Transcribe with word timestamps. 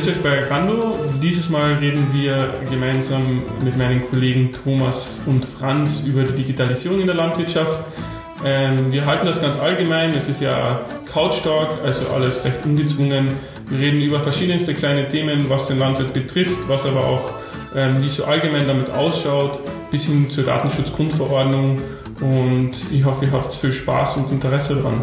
begrüße 0.00 0.18
euch 0.18 0.22
bei 0.22 0.42
Agrando. 0.44 0.98
Dieses 1.22 1.50
Mal 1.50 1.74
reden 1.74 2.06
wir 2.14 2.54
gemeinsam 2.70 3.42
mit 3.62 3.76
meinen 3.76 4.02
Kollegen 4.08 4.50
Thomas 4.50 5.20
und 5.26 5.44
Franz 5.44 6.04
über 6.06 6.22
die 6.22 6.32
Digitalisierung 6.32 7.00
in 7.00 7.06
der 7.06 7.16
Landwirtschaft. 7.16 7.80
Ähm, 8.42 8.90
wir 8.90 9.04
halten 9.04 9.26
das 9.26 9.42
ganz 9.42 9.58
allgemein. 9.58 10.14
Es 10.14 10.26
ist 10.26 10.40
ja 10.40 10.80
Couch 11.12 11.42
Talk, 11.42 11.68
also 11.84 12.08
alles 12.14 12.42
recht 12.46 12.64
ungezwungen. 12.64 13.28
Wir 13.68 13.78
reden 13.78 14.00
über 14.00 14.20
verschiedenste 14.20 14.72
kleine 14.72 15.06
Themen, 15.06 15.50
was 15.50 15.66
den 15.66 15.78
Landwirt 15.78 16.14
betrifft, 16.14 16.66
was 16.66 16.86
aber 16.86 17.04
auch 17.04 17.32
ähm, 17.76 18.02
wie 18.02 18.08
so 18.08 18.24
allgemein 18.24 18.66
damit 18.66 18.88
ausschaut, 18.88 19.60
bis 19.90 20.04
hin 20.06 20.30
zur 20.30 20.44
Datenschutzgrundverordnung. 20.44 21.78
Und 22.20 22.70
ich 22.90 23.04
hoffe, 23.04 23.26
ihr 23.26 23.32
habt 23.32 23.52
viel 23.52 23.72
Spaß 23.72 24.16
und 24.16 24.32
Interesse 24.32 24.76
dran. 24.76 25.02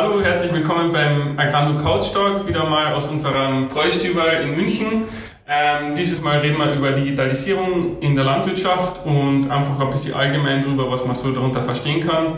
Hallo, 0.00 0.22
herzlich 0.22 0.52
willkommen 0.52 0.92
beim 0.92 1.36
Agrando 1.36 1.82
Couch 1.82 2.12
Talk, 2.12 2.46
wieder 2.46 2.70
mal 2.70 2.92
aus 2.92 3.08
unserem 3.08 3.66
Bräustüber 3.66 4.38
in 4.38 4.54
München. 4.54 5.06
Ähm, 5.48 5.96
dieses 5.96 6.22
Mal 6.22 6.38
reden 6.38 6.56
wir 6.56 6.72
über 6.72 6.92
Digitalisierung 6.92 7.98
in 7.98 8.14
der 8.14 8.22
Landwirtschaft 8.22 9.04
und 9.04 9.50
einfach 9.50 9.80
ein 9.80 9.90
bisschen 9.90 10.14
allgemein 10.14 10.62
darüber, 10.62 10.88
was 10.88 11.04
man 11.04 11.16
so 11.16 11.32
darunter 11.32 11.62
verstehen 11.62 12.06
kann. 12.06 12.34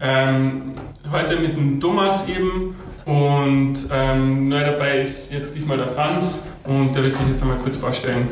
Ähm, 0.00 0.72
heute 1.12 1.36
mit 1.36 1.54
dem 1.54 1.78
Thomas 1.80 2.26
eben 2.28 2.74
und 3.04 3.74
ähm, 3.92 4.48
neu 4.48 4.64
dabei 4.64 5.00
ist 5.00 5.32
jetzt 5.32 5.54
diesmal 5.54 5.76
der 5.76 5.88
Franz 5.88 6.42
und 6.64 6.94
der 6.94 7.04
wird 7.04 7.16
sich 7.16 7.28
jetzt 7.28 7.42
einmal 7.42 7.58
kurz 7.58 7.76
vorstellen. 7.76 8.28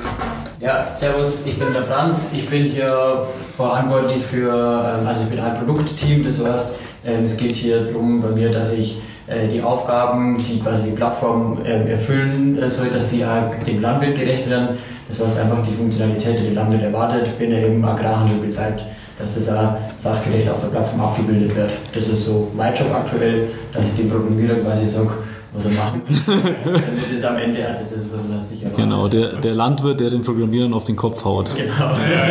Ja, 0.60 0.88
servus, 0.94 1.46
ich 1.46 1.58
bin 1.58 1.72
der 1.72 1.82
Franz. 1.82 2.32
Ich 2.34 2.48
bin 2.48 2.64
hier 2.64 3.24
verantwortlich 3.56 4.24
für, 4.24 4.52
ähm, 4.52 5.06
also 5.06 5.22
ich 5.22 5.28
bin 5.28 5.40
ein 5.40 5.56
Produktteam, 5.56 6.22
das 6.22 6.44
heißt, 6.44 6.74
ähm, 7.04 7.24
es 7.24 7.36
geht 7.36 7.54
hier 7.54 7.84
darum 7.84 8.20
bei 8.20 8.28
mir, 8.28 8.50
dass 8.50 8.72
ich 8.72 9.00
äh, 9.26 9.48
die 9.48 9.62
Aufgaben, 9.62 10.38
die 10.38 10.60
quasi 10.60 10.90
die 10.90 10.96
Plattform 10.96 11.58
ähm, 11.64 11.86
erfüllen 11.86 12.58
äh, 12.58 12.68
soll, 12.68 12.88
dass 12.88 13.08
die 13.08 13.24
dem 13.66 13.80
Landwirt 13.80 14.16
gerecht 14.16 14.48
werden. 14.48 14.78
Das 15.08 15.24
heißt 15.24 15.40
einfach 15.40 15.66
die 15.66 15.74
Funktionalität, 15.74 16.38
die 16.38 16.44
der 16.44 16.52
Landwirt 16.52 16.82
erwartet, 16.82 17.28
wenn 17.38 17.50
er 17.50 17.66
eben 17.66 17.84
Agrarhandel 17.84 18.38
betreibt, 18.38 18.84
dass 19.20 19.34
das 19.34 19.48
auch 19.50 19.76
sachgerecht 19.96 20.48
auf 20.50 20.60
der 20.60 20.68
Plattform 20.68 21.00
abgebildet 21.00 21.54
wird. 21.54 21.70
Das 21.94 22.08
ist 22.08 22.24
so 22.24 22.50
mein 22.56 22.74
Job 22.74 22.88
aktuell, 22.92 23.48
dass 23.72 23.84
ich 23.84 23.94
dem 23.94 24.10
Programmierer 24.10 24.54
quasi 24.56 24.86
sage, 24.86 25.10
was 25.52 25.64
er 25.66 25.72
machen 25.72 26.02
muss. 26.08 26.26
das 26.26 27.10
ist 27.14 27.24
am 27.24 27.36
Ende, 27.36 27.58
das 27.78 27.92
ist, 27.92 28.12
was 28.12 28.22
man 28.26 28.42
sich 28.42 28.62
erwartet. 28.62 28.84
Genau, 28.84 29.08
der, 29.08 29.36
der 29.36 29.54
Landwirt, 29.54 30.00
der 30.00 30.10
den 30.10 30.22
Programmierern 30.22 30.72
auf 30.72 30.84
den 30.84 30.96
Kopf 30.96 31.24
haut. 31.24 31.54
Genau. 31.54 31.72
Ja, 31.78 32.28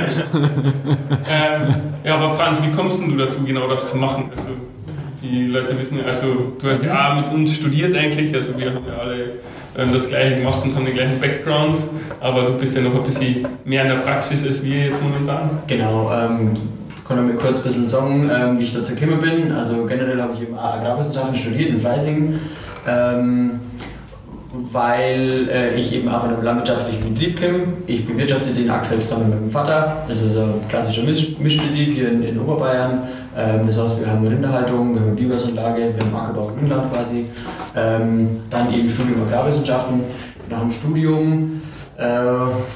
ähm, 1.13 1.75
ja 2.03 2.15
aber 2.15 2.35
Franz, 2.35 2.57
wie 2.63 2.71
kommst 2.75 2.99
du 2.99 3.17
dazu, 3.17 3.43
genau 3.43 3.67
das 3.67 3.91
zu 3.91 3.97
machen? 3.97 4.25
Also, 4.31 4.49
die 5.21 5.47
Leute 5.47 5.77
wissen, 5.77 5.99
also 6.05 6.27
du 6.61 6.69
hast 6.69 6.81
ja 6.81 7.11
auch 7.11 7.15
mit 7.15 7.33
uns 7.33 7.53
studiert 7.53 7.93
eigentlich, 7.93 8.33
also 8.33 8.57
wir 8.57 8.73
haben 8.73 8.85
ja 8.87 8.97
alle 8.99 9.31
ähm, 9.77 9.93
das 9.93 10.07
gleiche 10.07 10.35
gemacht 10.37 10.59
und 10.63 10.73
haben 10.73 10.85
den 10.85 10.93
gleichen 10.93 11.19
Background, 11.19 11.79
aber 12.21 12.43
du 12.43 12.53
bist 12.53 12.75
ja 12.75 12.81
noch 12.81 12.95
ein 12.95 13.03
bisschen 13.03 13.47
mehr 13.65 13.83
in 13.83 13.89
der 13.89 13.97
Praxis 13.97 14.47
als 14.47 14.63
wir 14.63 14.85
jetzt 14.85 15.01
momentan. 15.03 15.49
Genau, 15.67 16.09
ähm, 16.13 16.57
kann 17.09 17.27
ich 17.27 17.33
mir 17.33 17.39
kurz 17.39 17.57
ein 17.57 17.63
bisschen 17.63 17.87
sagen, 17.87 18.29
ähm, 18.31 18.59
wie 18.59 18.63
ich 18.63 18.73
dazu 18.73 18.93
gekommen 18.93 19.19
bin. 19.19 19.51
Also 19.51 19.83
generell 19.85 20.21
habe 20.21 20.33
ich 20.33 20.43
eben 20.43 20.57
Agrarwissenschaften 20.57 21.35
studiert 21.35 21.69
in 21.69 21.81
Freising. 21.81 22.39
Ähm, 22.87 23.59
weil 24.51 25.47
äh, 25.49 25.75
ich 25.75 25.93
eben 25.93 26.07
auch 26.09 26.21
von 26.21 26.33
einem 26.33 26.43
landwirtschaftlichen 26.43 27.13
Betrieb 27.13 27.39
komme. 27.39 27.67
Ich 27.87 28.05
bewirtschafte 28.05 28.51
den 28.51 28.69
aktuell 28.69 28.99
zusammen 28.99 29.29
mit 29.29 29.39
meinem 29.39 29.51
Vater. 29.51 30.03
Das 30.07 30.21
ist 30.21 30.37
ein 30.37 30.53
klassischer 30.69 31.03
Misch 31.03 31.37
Mischbetrieb 31.39 31.95
hier 31.95 32.11
in, 32.11 32.23
in 32.23 32.39
Oberbayern. 32.39 33.03
Ähm, 33.37 33.67
das 33.67 33.77
heißt, 33.77 34.01
wir 34.01 34.07
haben 34.07 34.25
Rinderhaltung, 34.25 34.95
wir 34.95 35.01
haben 35.01 35.15
Biogasanlage, 35.15 35.93
wir 35.95 36.05
haben 36.05 36.15
Ackerbau 36.15 36.51
Grünland 36.57 36.91
quasi. 36.91 37.25
Ähm, 37.75 38.41
dann 38.49 38.73
eben 38.73 38.89
Studium 38.89 39.23
Agrarwissenschaften. 39.27 40.01
Nach 40.49 40.61
dem 40.61 40.71
Studium, 40.71 41.61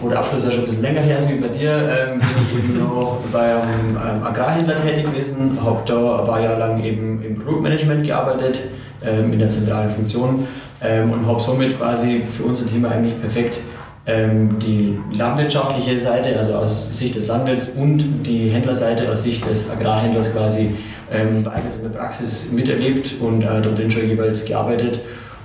wo 0.01 0.09
der 0.09 0.19
Abschluss 0.19 0.44
ja 0.44 0.51
schon 0.51 0.61
ein 0.61 0.66
bisschen 0.66 0.81
länger 0.81 1.01
her 1.01 1.17
ist 1.17 1.29
wie 1.29 1.35
bei 1.35 1.47
dir, 1.47 1.72
ähm, 1.72 2.17
bin 2.17 2.28
ich 2.45 2.66
eben 2.66 2.79
noch 2.84 3.19
bei 3.31 3.53
einem, 3.56 3.97
einem 3.97 4.23
Agrarhändler 4.23 4.75
tätig 4.75 5.06
gewesen, 5.06 5.57
habe 5.63 5.79
da 5.85 6.19
ein 6.19 6.25
paar 6.25 6.41
Jahre 6.41 6.59
lang 6.59 6.84
eben 6.84 7.23
im 7.23 7.35
Produktmanagement 7.39 8.03
gearbeitet, 8.06 8.59
ähm, 9.06 9.31
in 9.31 9.39
der 9.39 9.50
zentralen 9.50 9.91
Funktion 9.91 10.47
ähm, 10.81 11.11
und 11.11 11.25
habe 11.25 11.39
somit 11.39 11.78
quasi 11.78 12.22
für 12.22 12.44
unser 12.44 12.66
Thema 12.67 12.89
eigentlich 12.89 13.19
perfekt 13.19 13.61
ähm, 14.06 14.59
die 14.59 15.00
landwirtschaftliche 15.17 16.00
Seite, 16.00 16.38
also 16.38 16.55
aus 16.55 16.97
Sicht 16.97 17.16
des 17.16 17.28
Landwirts 17.28 17.69
und 17.69 18.23
die 18.23 18.50
Händlerseite 18.50 19.09
aus 19.09 19.23
Sicht 19.23 19.50
des 19.50 19.69
Agrarhändlers 19.69 20.34
quasi 20.34 20.75
ähm, 21.11 21.44
beides 21.44 21.78
in 21.78 21.84
der 21.84 21.97
Praxis 21.97 22.51
miterlebt 22.51 23.16
und 23.22 23.44
äh, 23.44 23.61
dort 23.61 23.79
schon 23.91 24.07
jeweils 24.07 24.44
gearbeitet. 24.44 25.00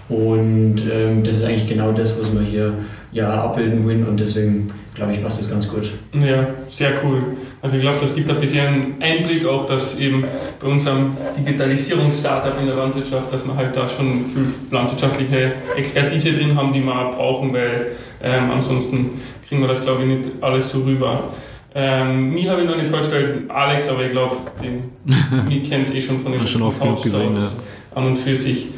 Und 0.09 0.83
ähm, 0.91 1.23
das 1.23 1.37
ist 1.37 1.45
eigentlich 1.45 1.69
genau 1.69 1.93
das, 1.93 2.19
was 2.19 2.33
wir 2.33 2.41
hier 2.41 2.75
ja, 3.13 3.43
abbilden 3.43 3.85
wollen 3.85 4.07
und 4.07 4.19
deswegen 4.21 4.71
glaube 4.99 5.13
ich, 5.13 5.23
passt 5.23 5.41
das 5.41 5.51
ganz 5.51 5.69
gut. 5.69 5.93
Ja, 6.13 6.49
sehr 6.69 6.93
cool. 7.05 7.23
Also 7.63 7.77
ich 7.77 7.83
glaube, 7.83 7.99
das 8.01 8.15
gibt 8.15 8.29
ein 8.29 8.39
bisschen 8.39 8.67
einen 8.67 8.95
Einblick 9.01 9.47
auch, 9.47 9.65
dass 9.65 9.99
eben 9.99 10.25
bei 10.61 10.67
unserem 10.67 11.17
Digitalisierungs-Startup 11.37 12.59
in 12.61 12.67
der 12.67 12.75
Landwirtschaft, 12.75 13.33
dass 13.33 13.47
wir 13.47 13.55
halt 13.55 13.77
da 13.77 13.87
schon 13.87 14.25
viel 14.27 14.47
landwirtschaftliche 14.71 15.53
Expertise 15.77 16.33
drin 16.33 16.57
haben, 16.57 16.73
die 16.73 16.81
wir 16.81 17.11
brauchen, 17.15 17.53
weil 17.53 17.93
ähm, 18.23 18.51
ansonsten 18.51 19.21
kriegen 19.49 19.61
wir 19.61 19.69
das, 19.69 19.81
glaube 19.81 20.03
ich, 20.03 20.09
nicht 20.09 20.31
alles 20.41 20.71
so 20.71 20.81
rüber. 20.81 21.31
Ähm, 21.75 22.35
mich 22.35 22.49
habe 22.49 22.63
ich 22.63 22.69
noch 22.69 22.77
nicht 22.77 22.89
vorgestellt, 22.89 23.49
Alex, 23.49 23.89
aber 23.89 24.05
ich 24.05 24.11
glaube, 24.11 24.37
den 24.63 24.91
mich 25.49 25.69
kennt 25.69 25.95
eh 25.95 26.01
schon 26.01 26.19
von 26.19 26.33
den 26.33 26.47
schon 26.47 26.63
oft 26.63 26.81
genug 26.81 27.01
gesehen, 27.01 27.37
ja. 27.37 27.43
an 27.95 28.07
und 28.07 28.19
für 28.19 28.35
sich. 28.35 28.69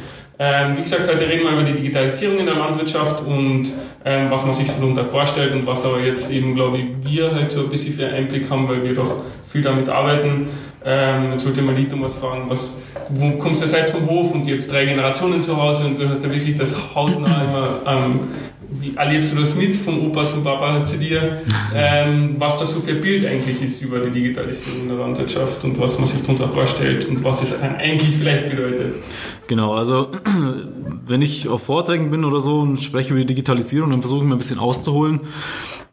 Ähm, 0.43 0.75
wie 0.75 0.81
gesagt, 0.81 1.07
heute 1.07 1.29
reden 1.29 1.43
wir 1.43 1.51
über 1.51 1.61
die 1.61 1.73
Digitalisierung 1.73 2.39
in 2.39 2.47
der 2.47 2.55
Landwirtschaft 2.55 3.23
und 3.23 3.71
ähm, 4.03 4.31
was 4.31 4.43
man 4.43 4.55
sich 4.55 4.67
so 4.71 4.79
darunter 4.79 5.03
vorstellt 5.03 5.53
und 5.53 5.67
was 5.67 5.85
aber 5.85 5.99
jetzt 5.99 6.31
eben, 6.31 6.55
glaube 6.55 6.79
ich, 6.79 6.85
wir 7.03 7.31
halt 7.31 7.51
so 7.51 7.59
ein 7.59 7.69
bisschen 7.69 7.93
für 7.93 8.07
einen 8.07 8.15
Einblick 8.15 8.49
haben, 8.49 8.67
weil 8.67 8.83
wir 8.83 8.95
doch 8.95 9.17
viel 9.45 9.61
damit 9.61 9.87
arbeiten. 9.87 10.47
Ähm, 10.83 11.33
jetzt 11.33 11.45
wollte 11.45 11.59
ich 11.59 11.65
mal 11.67 11.75
Lito 11.75 11.95
was 12.01 12.15
fragen, 12.15 12.45
was, 12.49 12.73
wo 13.09 13.29
kommst 13.37 13.61
du 13.61 13.67
selbst 13.67 13.91
vom 13.91 14.09
Hof 14.09 14.33
und 14.33 14.49
hast 14.49 14.71
drei 14.71 14.85
Generationen 14.85 15.43
zu 15.43 15.55
Hause 15.61 15.85
und 15.85 15.99
du 15.99 16.09
hast 16.09 16.23
ja 16.23 16.31
wirklich 16.31 16.55
das 16.55 16.73
hautnah 16.95 17.43
immer 17.43 17.81
ähm, 17.85 18.19
wie 18.71 18.95
erlebst 18.95 19.33
du 19.33 19.35
das 19.35 19.55
mit 19.55 19.75
vom 19.75 20.07
Opa 20.07 20.27
zum 20.29 20.43
Papa 20.43 20.83
zu 20.85 20.97
dir, 20.97 21.41
ähm, 21.75 22.35
was 22.37 22.59
da 22.59 22.65
so 22.65 22.79
für 22.79 22.95
Bild 22.95 23.25
eigentlich 23.25 23.61
ist 23.61 23.81
über 23.81 23.99
die 23.99 24.11
Digitalisierung 24.11 24.87
der 24.87 24.97
Landwirtschaft 24.97 25.63
und 25.63 25.79
was 25.79 25.99
man 25.99 26.07
sich 26.07 26.21
darunter 26.21 26.47
vorstellt 26.47 27.07
und 27.07 27.23
was 27.23 27.41
es 27.41 27.59
eigentlich 27.61 28.15
vielleicht 28.17 28.49
bedeutet? 28.49 28.95
Genau, 29.47 29.73
also 29.73 30.11
wenn 31.05 31.21
ich 31.21 31.49
auf 31.49 31.63
Vorträgen 31.63 32.11
bin 32.11 32.23
oder 32.23 32.39
so 32.39 32.59
und 32.59 32.79
spreche 32.79 33.11
über 33.11 33.19
die 33.19 33.25
Digitalisierung, 33.25 33.89
dann 33.89 34.01
versuche 34.01 34.21
ich 34.21 34.27
mir 34.27 34.35
ein 34.35 34.39
bisschen 34.39 34.59
auszuholen, 34.59 35.21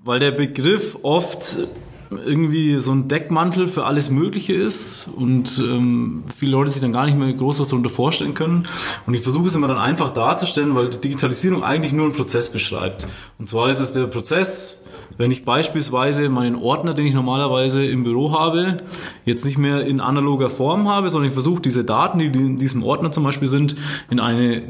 weil 0.05 0.21
der 0.21 0.31
Begriff 0.31 0.97
oft 1.03 1.69
irgendwie 2.11 2.79
so 2.79 2.93
ein 2.93 3.09
Deckmantel 3.09 3.69
für 3.69 3.85
alles 3.85 4.11
Mögliche 4.11 4.55
ist 4.55 5.11
und 5.15 5.59
ähm, 5.59 6.25
viele 6.35 6.53
Leute 6.53 6.71
sich 6.71 6.81
dann 6.81 6.93
gar 6.93 7.05
nicht 7.05 7.19
mehr 7.19 7.33
groß 7.33 7.61
was 7.61 7.69
darunter 7.69 7.91
vorstellen 7.91 8.35
können. 8.35 8.67
Und 9.07 9.15
ich 9.15 9.23
versuche 9.23 9.47
es 9.47 9.55
immer 9.55 9.69
dann 9.69 9.79
einfach 9.79 10.11
darzustellen, 10.11 10.75
weil 10.75 10.89
die 10.89 11.01
Digitalisierung 11.01 11.63
eigentlich 11.63 11.93
nur 11.93 12.07
einen 12.07 12.15
Prozess 12.15 12.51
beschreibt. 12.51 13.07
Und 13.39 13.49
zwar 13.49 13.69
ist 13.69 13.81
es 13.81 13.93
der 13.93 14.07
Prozess, 14.07 14.87
wenn 15.19 15.31
ich 15.31 15.45
beispielsweise 15.45 16.29
meinen 16.29 16.57
Ordner, 16.57 16.95
den 16.95 17.07
ich 17.07 17.15
normalerweise 17.15 17.85
im 17.85 18.05
Büro 18.05 18.39
habe, 18.39 18.79
jetzt 19.25 19.45
nicht 19.45 19.59
mehr 19.59 19.85
in 19.85 20.01
analoger 20.01 20.49
Form 20.49 20.89
habe, 20.89 21.11
sondern 21.11 21.29
ich 21.29 21.35
versuche 21.35 21.61
diese 21.61 21.85
Daten, 21.85 22.21
die 22.21 22.27
in 22.27 22.57
diesem 22.57 22.83
Ordner 22.85 23.11
zum 23.11 23.25
Beispiel 23.25 23.49
sind, 23.49 23.77
in 24.11 24.21
eine 24.21 24.63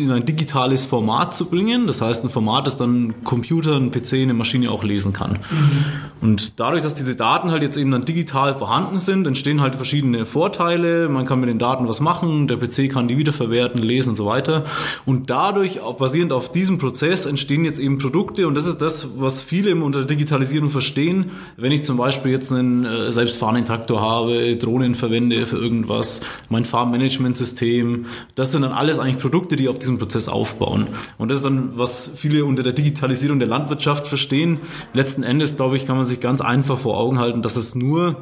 in 0.00 0.10
ein 0.10 0.24
digitales 0.24 0.84
Format 0.84 1.34
zu 1.34 1.48
bringen. 1.48 1.86
Das 1.86 2.00
heißt, 2.00 2.24
ein 2.24 2.30
Format, 2.30 2.66
das 2.66 2.76
dann 2.76 3.08
ein 3.08 3.24
Computer, 3.24 3.76
ein 3.76 3.90
PC, 3.90 4.14
eine 4.14 4.34
Maschine 4.34 4.70
auch 4.70 4.84
lesen 4.84 5.12
kann. 5.12 5.32
Mhm. 5.32 5.84
Und 6.20 6.58
dadurch, 6.58 6.82
dass 6.82 6.94
diese 6.94 7.14
Daten 7.14 7.50
halt 7.50 7.62
jetzt 7.62 7.76
eben 7.76 7.90
dann 7.90 8.04
digital 8.04 8.54
vorhanden 8.54 8.98
sind, 8.98 9.26
entstehen 9.26 9.60
halt 9.60 9.76
verschiedene 9.76 10.26
Vorteile. 10.26 11.08
Man 11.08 11.26
kann 11.26 11.40
mit 11.40 11.48
den 11.48 11.58
Daten 11.58 11.86
was 11.88 12.00
machen, 12.00 12.48
der 12.48 12.56
PC 12.56 12.90
kann 12.90 13.08
die 13.08 13.18
wiederverwerten, 13.18 13.82
lesen 13.82 14.10
und 14.10 14.16
so 14.16 14.26
weiter. 14.26 14.64
Und 15.04 15.30
dadurch, 15.30 15.80
basierend 15.98 16.32
auf 16.32 16.52
diesem 16.52 16.78
Prozess, 16.78 17.26
entstehen 17.26 17.64
jetzt 17.64 17.78
eben 17.78 17.98
Produkte. 17.98 18.46
Und 18.46 18.54
das 18.54 18.66
ist 18.66 18.82
das, 18.82 19.20
was 19.20 19.42
viele 19.42 19.74
unter 19.76 20.04
Digitalisierung 20.04 20.70
verstehen. 20.70 21.30
Wenn 21.56 21.72
ich 21.72 21.84
zum 21.84 21.96
Beispiel 21.96 22.32
jetzt 22.32 22.52
einen 22.52 22.84
äh, 22.84 23.12
selbstfahrenden 23.12 23.64
Traktor 23.64 24.00
habe, 24.00 24.56
Drohnen 24.56 24.94
verwende 24.94 25.46
für 25.46 25.58
irgendwas, 25.58 26.22
mein 26.48 26.64
Farmmanagementsystem, 26.64 28.06
das 28.34 28.52
sind 28.52 28.62
dann 28.62 28.72
alles 28.72 28.98
eigentlich 28.98 29.18
Produkte, 29.18 29.56
die 29.56 29.68
auf 29.68 29.78
diesem 29.86 29.98
Prozess 29.98 30.28
aufbauen. 30.28 30.88
Und 31.18 31.28
das 31.28 31.38
ist 31.38 31.44
dann, 31.44 31.70
was 31.78 32.12
viele 32.16 32.44
unter 32.44 32.62
der 32.62 32.72
Digitalisierung 32.72 33.38
der 33.38 33.48
Landwirtschaft 33.48 34.06
verstehen. 34.06 34.60
Letzten 34.92 35.22
Endes, 35.22 35.56
glaube 35.56 35.76
ich, 35.76 35.86
kann 35.86 35.96
man 35.96 36.04
sich 36.04 36.20
ganz 36.20 36.40
einfach 36.40 36.78
vor 36.78 36.98
Augen 36.98 37.18
halten, 37.18 37.42
dass 37.42 37.56
es 37.56 37.74
nur 37.74 38.16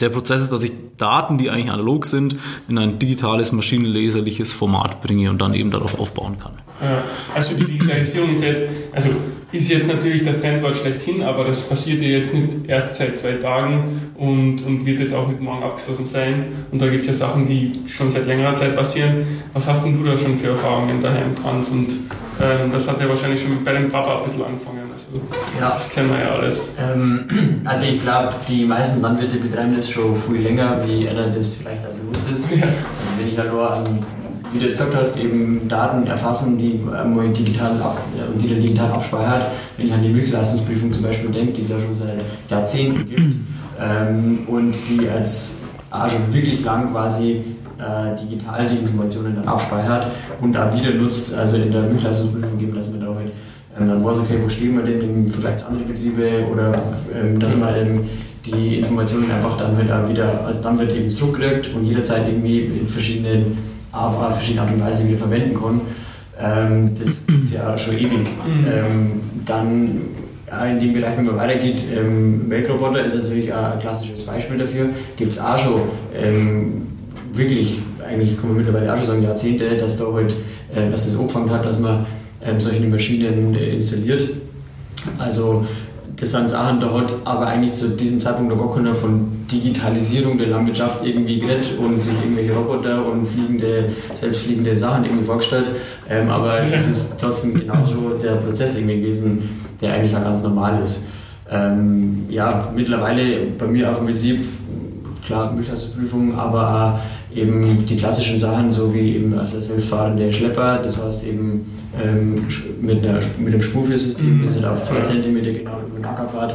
der 0.00 0.08
Prozess 0.08 0.40
ist, 0.40 0.52
dass 0.52 0.62
ich 0.62 0.72
Daten, 0.96 1.38
die 1.38 1.50
eigentlich 1.50 1.70
analog 1.70 2.06
sind, 2.06 2.36
in 2.68 2.78
ein 2.78 2.98
digitales, 2.98 3.52
maschinenleserliches 3.52 4.52
Format 4.52 5.02
bringe 5.02 5.30
und 5.30 5.40
dann 5.40 5.54
eben 5.54 5.70
darauf 5.70 5.98
aufbauen 5.98 6.38
kann. 6.38 6.52
Also 7.34 7.54
die 7.54 7.64
Digitalisierung 7.64 8.30
ist 8.30 8.42
jetzt, 8.42 8.64
also 8.92 9.10
ist 9.52 9.68
jetzt 9.68 9.88
natürlich 9.88 10.24
das 10.24 10.40
Trendwort 10.40 10.76
schlechthin, 10.76 11.22
aber 11.22 11.44
das 11.44 11.62
passiert 11.62 12.02
ja 12.02 12.08
jetzt 12.08 12.34
nicht 12.34 12.68
erst 12.68 12.94
seit 12.96 13.16
zwei 13.16 13.34
Tagen 13.34 14.12
und, 14.16 14.64
und 14.66 14.84
wird 14.84 14.98
jetzt 14.98 15.14
auch 15.14 15.28
nicht 15.28 15.40
morgen 15.40 15.62
abgeschlossen 15.62 16.04
sein. 16.04 16.46
Und 16.72 16.82
da 16.82 16.88
gibt 16.88 17.02
es 17.02 17.08
ja 17.08 17.14
Sachen, 17.14 17.46
die 17.46 17.72
schon 17.86 18.10
seit 18.10 18.26
längerer 18.26 18.56
Zeit 18.56 18.74
passieren. 18.74 19.26
Was 19.52 19.66
hast 19.66 19.84
denn 19.84 19.96
du 19.96 20.08
da 20.08 20.16
schon 20.16 20.36
für 20.36 20.48
Erfahrungen 20.48 21.00
daheim, 21.00 21.34
Franz? 21.36 21.70
Und 21.70 21.88
ähm, 22.40 22.72
das 22.72 22.88
hat 22.88 23.00
ja 23.00 23.08
wahrscheinlich 23.08 23.40
schon 23.40 23.64
bei 23.64 23.72
deinem 23.72 23.88
Papa 23.88 24.18
ein 24.18 24.24
bisschen 24.24 24.44
angefangen. 24.44 24.80
Also, 24.92 25.20
Ja. 25.60 25.70
Das 25.74 25.88
kennen 25.88 26.10
wir 26.10 26.18
ja 26.18 26.32
alles. 26.32 26.68
Ähm, 26.78 27.24
also 27.64 27.84
ich 27.84 28.02
glaube, 28.02 28.34
die 28.48 28.64
meisten 28.64 29.00
Landwirte 29.00 29.36
betreiben 29.36 29.74
das 29.76 29.88
schon 29.88 30.14
viel 30.14 30.40
länger, 30.40 30.82
wie 30.86 31.08
einer 31.08 31.28
das 31.28 31.54
vielleicht 31.54 31.86
auch 31.86 31.92
bewusst 31.92 32.30
ist. 32.30 32.50
Ja. 32.50 32.64
Also 32.64 33.12
wenn 33.18 33.28
ich 33.28 33.36
ja 33.36 33.44
nur 33.44 33.70
an, 33.70 34.04
wie 34.52 34.58
du 34.58 34.66
es 34.66 34.72
gesagt 34.72 34.94
hast, 34.94 35.18
eben 35.18 35.68
Daten 35.68 36.06
erfassen, 36.06 36.58
die 36.58 36.80
man 36.84 37.32
digital 37.32 37.72
ab, 37.82 37.98
äh, 38.16 38.38
die 38.40 38.48
dann 38.48 38.60
digital 38.60 38.90
abspeichert. 38.92 39.46
Wenn 39.76 39.86
ich 39.86 39.92
an 39.92 40.02
die 40.02 40.10
Milchleistungsprüfung 40.10 40.92
zum 40.92 41.02
Beispiel 41.02 41.30
denke, 41.30 41.52
die 41.52 41.60
es 41.62 41.68
ja 41.68 41.80
schon 41.80 41.92
seit 41.92 42.22
Jahrzehnten 42.48 43.08
gibt 43.08 43.34
ähm, 43.80 44.40
und 44.46 44.76
die 44.88 45.04
jetzt 45.04 45.56
auch 45.90 46.08
schon 46.08 46.32
wirklich 46.32 46.64
lang 46.64 46.92
quasi 46.92 47.42
äh, 47.78 48.16
digital 48.20 48.66
die 48.66 48.78
Informationen 48.78 49.36
dann 49.36 49.48
abspeichert 49.48 50.06
und 50.40 50.56
auch 50.56 50.74
wieder 50.74 50.94
nutzt, 50.94 51.34
also 51.34 51.56
in 51.56 51.70
der 51.70 51.82
Milchleistungsprüfung 51.82 52.58
geben, 52.58 52.74
dass 52.74 52.90
man 52.90 53.00
da 53.00 53.14
halt 53.14 53.32
ähm, 53.78 53.88
dann 53.88 54.04
weiß, 54.04 54.18
okay, 54.20 54.38
wo 54.42 54.48
stehen 54.48 54.76
wir 54.76 54.84
denn 54.84 55.00
im 55.00 55.28
Vergleich 55.28 55.58
zu 55.58 55.66
anderen 55.66 55.86
Betrieben 55.86 56.46
oder 56.50 56.74
ähm, 57.14 57.38
dass 57.38 57.56
man 57.56 57.74
ähm, 57.76 58.00
die 58.46 58.78
Informationen 58.78 59.30
einfach 59.30 59.56
dann 59.56 59.76
halt 59.76 59.90
auch 59.90 60.08
wieder, 60.08 60.44
also 60.46 60.62
dann 60.62 60.78
wird 60.78 60.94
eben 60.94 61.10
zurückgekriegt 61.10 61.74
und 61.74 61.84
jederzeit 61.84 62.28
irgendwie 62.28 62.60
in 62.60 62.88
verschiedenen, 62.88 63.58
auf 63.92 64.34
verschiedene 64.34 64.62
Art 64.62 64.72
und 64.72 64.80
Weise 64.80 65.08
wieder 65.08 65.18
verwenden 65.18 65.54
kann. 65.54 65.80
Ähm, 66.38 66.90
das 66.94 67.22
ist 67.40 67.54
ja 67.54 67.78
schon 67.78 67.94
ewig. 67.94 68.26
Ähm, 68.66 69.20
dann 69.44 70.00
in 70.70 70.80
dem 70.80 70.92
Bereich, 70.92 71.16
wenn 71.16 71.24
man 71.24 71.36
weitergeht, 71.36 71.82
ähm, 71.94 72.46
Melkroboter 72.48 73.04
ist 73.04 73.16
natürlich 73.16 73.52
auch 73.52 73.72
ein 73.72 73.78
klassisches 73.80 74.22
Beispiel 74.24 74.58
dafür. 74.58 74.90
Gibt 75.16 75.32
es 75.32 75.40
auch 75.40 75.58
schon 75.58 75.82
ähm, 76.14 76.82
wirklich, 77.32 77.80
eigentlich 78.06 78.38
kann 78.38 78.50
man 78.50 78.58
mittlerweile 78.58 78.92
auch 78.92 78.96
schon 78.96 79.06
sagen, 79.06 79.22
Jahrzehnte, 79.22 79.76
dass 79.76 79.96
da 79.96 80.12
halt, 80.12 80.32
äh, 80.74 80.90
dass 80.90 81.04
das 81.06 81.18
angefangen 81.18 81.50
hat, 81.50 81.64
dass 81.64 81.80
man 81.80 82.06
ähm, 82.44 82.60
solche 82.60 82.86
Maschinen 82.86 83.54
äh, 83.54 83.74
installiert. 83.74 84.28
Also 85.18 85.66
das 86.16 86.30
sind 86.30 86.48
Sachen, 86.48 86.80
da 86.80 86.92
hat 86.94 87.12
aber 87.24 87.46
eigentlich 87.46 87.74
zu 87.74 87.90
diesem 87.90 88.20
Zeitpunkt 88.20 88.48
noch 88.48 88.58
gar 88.58 88.74
keiner 88.74 88.94
von 88.94 89.46
Digitalisierung 89.52 90.38
der 90.38 90.48
Landwirtschaft 90.48 91.04
irgendwie 91.04 91.38
geredet 91.38 91.74
und 91.78 92.00
sich 92.00 92.14
irgendwelche 92.22 92.54
Roboter 92.54 93.04
und 93.06 93.26
fliegende, 93.26 93.90
selbstfliegende 94.14 94.74
Sachen 94.74 95.04
irgendwie 95.04 95.26
vorgestellt. 95.26 95.66
Ähm, 96.08 96.30
aber 96.30 96.62
es 96.72 96.88
ist 96.88 97.20
trotzdem 97.20 97.54
genauso 97.54 98.16
der 98.22 98.36
Prozess 98.36 98.76
irgendwie 98.76 99.00
gewesen, 99.00 99.48
der 99.80 99.92
eigentlich 99.92 100.16
auch 100.16 100.22
ganz 100.22 100.42
normal 100.42 100.80
ist. 100.82 101.04
Ähm, 101.50 102.24
ja, 102.30 102.72
mittlerweile 102.74 103.42
bei 103.58 103.66
mir 103.66 103.90
auf 103.90 103.98
dem 103.98 104.06
Betrieb, 104.06 104.42
klar, 105.24 105.52
Milchleistungsprüfung, 105.52 106.38
aber 106.38 106.98
eben 107.36 107.84
die 107.86 107.96
klassischen 107.96 108.38
Sachen, 108.38 108.72
so 108.72 108.92
wie 108.94 109.16
eben 109.16 109.38
also 109.38 109.60
selbstfahrende 109.60 110.32
Schlepper, 110.32 110.80
das 110.82 111.02
heißt 111.02 111.26
eben 111.26 111.66
ähm, 112.02 112.46
mit, 112.80 113.06
einer, 113.06 113.20
mit 113.38 113.54
einem 113.54 113.62
Spurführsystem, 113.62 114.42
das 114.44 114.56
halt 114.56 114.64
auf 114.66 114.82
2 114.82 115.00
cm 115.02 115.34
genau 115.42 115.80
über 115.86 115.98
den 115.98 116.04
Acker 116.04 116.28
fährt, 116.28 116.54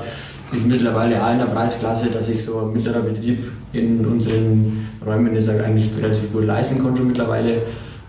ist 0.51 0.67
mittlerweile 0.67 1.23
auch 1.23 1.31
in 1.31 1.39
der 1.39 1.45
Preisklasse, 1.45 2.09
dass 2.09 2.27
sich 2.27 2.43
so 2.43 2.59
ein 2.59 2.73
mittlerer 2.73 3.01
Betrieb 3.01 3.51
in 3.73 4.05
unseren 4.05 4.87
Räumen 5.05 5.33
das 5.33 5.47
eigentlich 5.49 5.89
relativ 5.97 6.31
gut 6.31 6.45
leisten 6.45 6.83
kann 6.83 6.97
schon 6.97 7.07
mittlerweile. 7.07 7.61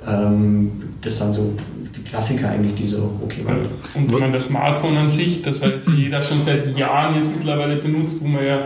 Ähm, 0.08 0.72
das 1.00 1.18
sind 1.18 1.32
so 1.32 1.52
die 1.96 2.02
Klassiker 2.02 2.48
eigentlich, 2.48 2.74
die 2.74 2.86
so 2.86 3.18
okay 3.22 3.44
waren. 3.44 3.58
Und 3.94 4.10
ich 4.10 4.18
meine, 4.18 4.32
das 4.32 4.46
Smartphone 4.46 4.96
an 4.96 5.08
sich, 5.08 5.42
das 5.42 5.60
jetzt 5.60 5.88
jeder 5.96 6.22
schon 6.22 6.40
seit 6.40 6.76
Jahren 6.76 7.16
jetzt 7.16 7.30
mittlerweile 7.32 7.76
benutzt, 7.76 8.20
wo 8.22 8.28
man 8.28 8.44
ja, 8.44 8.60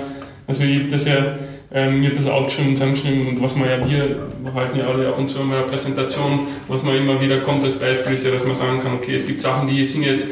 also 0.46 0.64
ich 0.64 0.90
das 0.90 1.06
ja 1.06 1.34
ähm, 1.76 2.00
mir 2.00 2.08
ein 2.08 2.14
bisschen 2.14 2.30
aufgeschrieben 2.30 2.70
und 2.70 2.76
zusammengeschrieben 2.76 3.26
und 3.26 3.42
was 3.42 3.54
man 3.54 3.68
ja, 3.68 3.78
wir 3.86 4.54
halten 4.54 4.78
ja 4.78 4.86
alle 4.86 5.08
ab 5.08 5.18
und 5.18 5.30
zu 5.30 5.40
in 5.40 5.48
meiner 5.48 5.62
Präsentation, 5.62 6.46
was 6.68 6.82
man 6.82 6.96
immer 6.96 7.20
wieder 7.20 7.38
kommt 7.40 7.62
als 7.64 7.78
Beispiel 7.78 8.14
ist 8.14 8.24
ja, 8.24 8.30
dass 8.30 8.44
man 8.44 8.54
sagen 8.54 8.80
kann, 8.80 8.94
okay, 8.94 9.14
es 9.14 9.26
gibt 9.26 9.42
Sachen, 9.42 9.68
die 9.68 9.84
sind 9.84 10.02
jetzt 10.02 10.26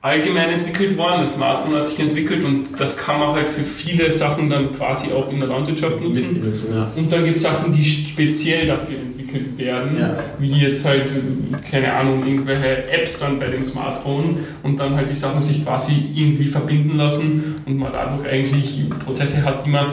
allgemein 0.00 0.50
entwickelt 0.50 0.96
worden, 0.96 1.20
das 1.22 1.34
Smartphone 1.34 1.76
hat 1.76 1.86
sich 1.86 2.00
entwickelt 2.00 2.44
und 2.44 2.68
das 2.78 2.96
kann 2.96 3.20
man 3.20 3.32
halt 3.32 3.46
für 3.46 3.62
viele 3.62 4.10
Sachen 4.10 4.50
dann 4.50 4.72
quasi 4.72 5.12
auch 5.12 5.30
in 5.30 5.38
der 5.38 5.48
Landwirtschaft 5.48 6.00
nutzen. 6.00 6.42
Ja. 6.72 6.90
Und 6.96 7.12
dann 7.12 7.24
gibt 7.24 7.36
es 7.36 7.42
Sachen, 7.44 7.70
die 7.72 7.84
speziell 7.84 8.66
dafür 8.66 8.98
entwickelt 8.98 9.56
werden, 9.56 9.98
Ja. 10.00 10.16
wie 10.38 10.50
jetzt 10.52 10.84
halt, 10.84 11.12
keine 11.70 11.92
Ahnung, 11.92 12.24
irgendwelche 12.26 12.90
Apps 12.90 13.20
dann 13.20 13.38
bei 13.38 13.46
dem 13.48 13.62
Smartphone 13.62 14.38
und 14.64 14.78
dann 14.80 14.96
halt 14.96 15.10
die 15.10 15.14
Sachen 15.14 15.40
sich 15.40 15.64
quasi 15.64 15.92
irgendwie 16.14 16.46
verbinden 16.46 16.96
lassen 16.96 17.56
und 17.66 17.76
man 17.76 17.92
dadurch 17.92 18.28
eigentlich 18.28 18.82
Prozesse 19.04 19.44
hat, 19.44 19.64
die 19.64 19.70
man 19.70 19.86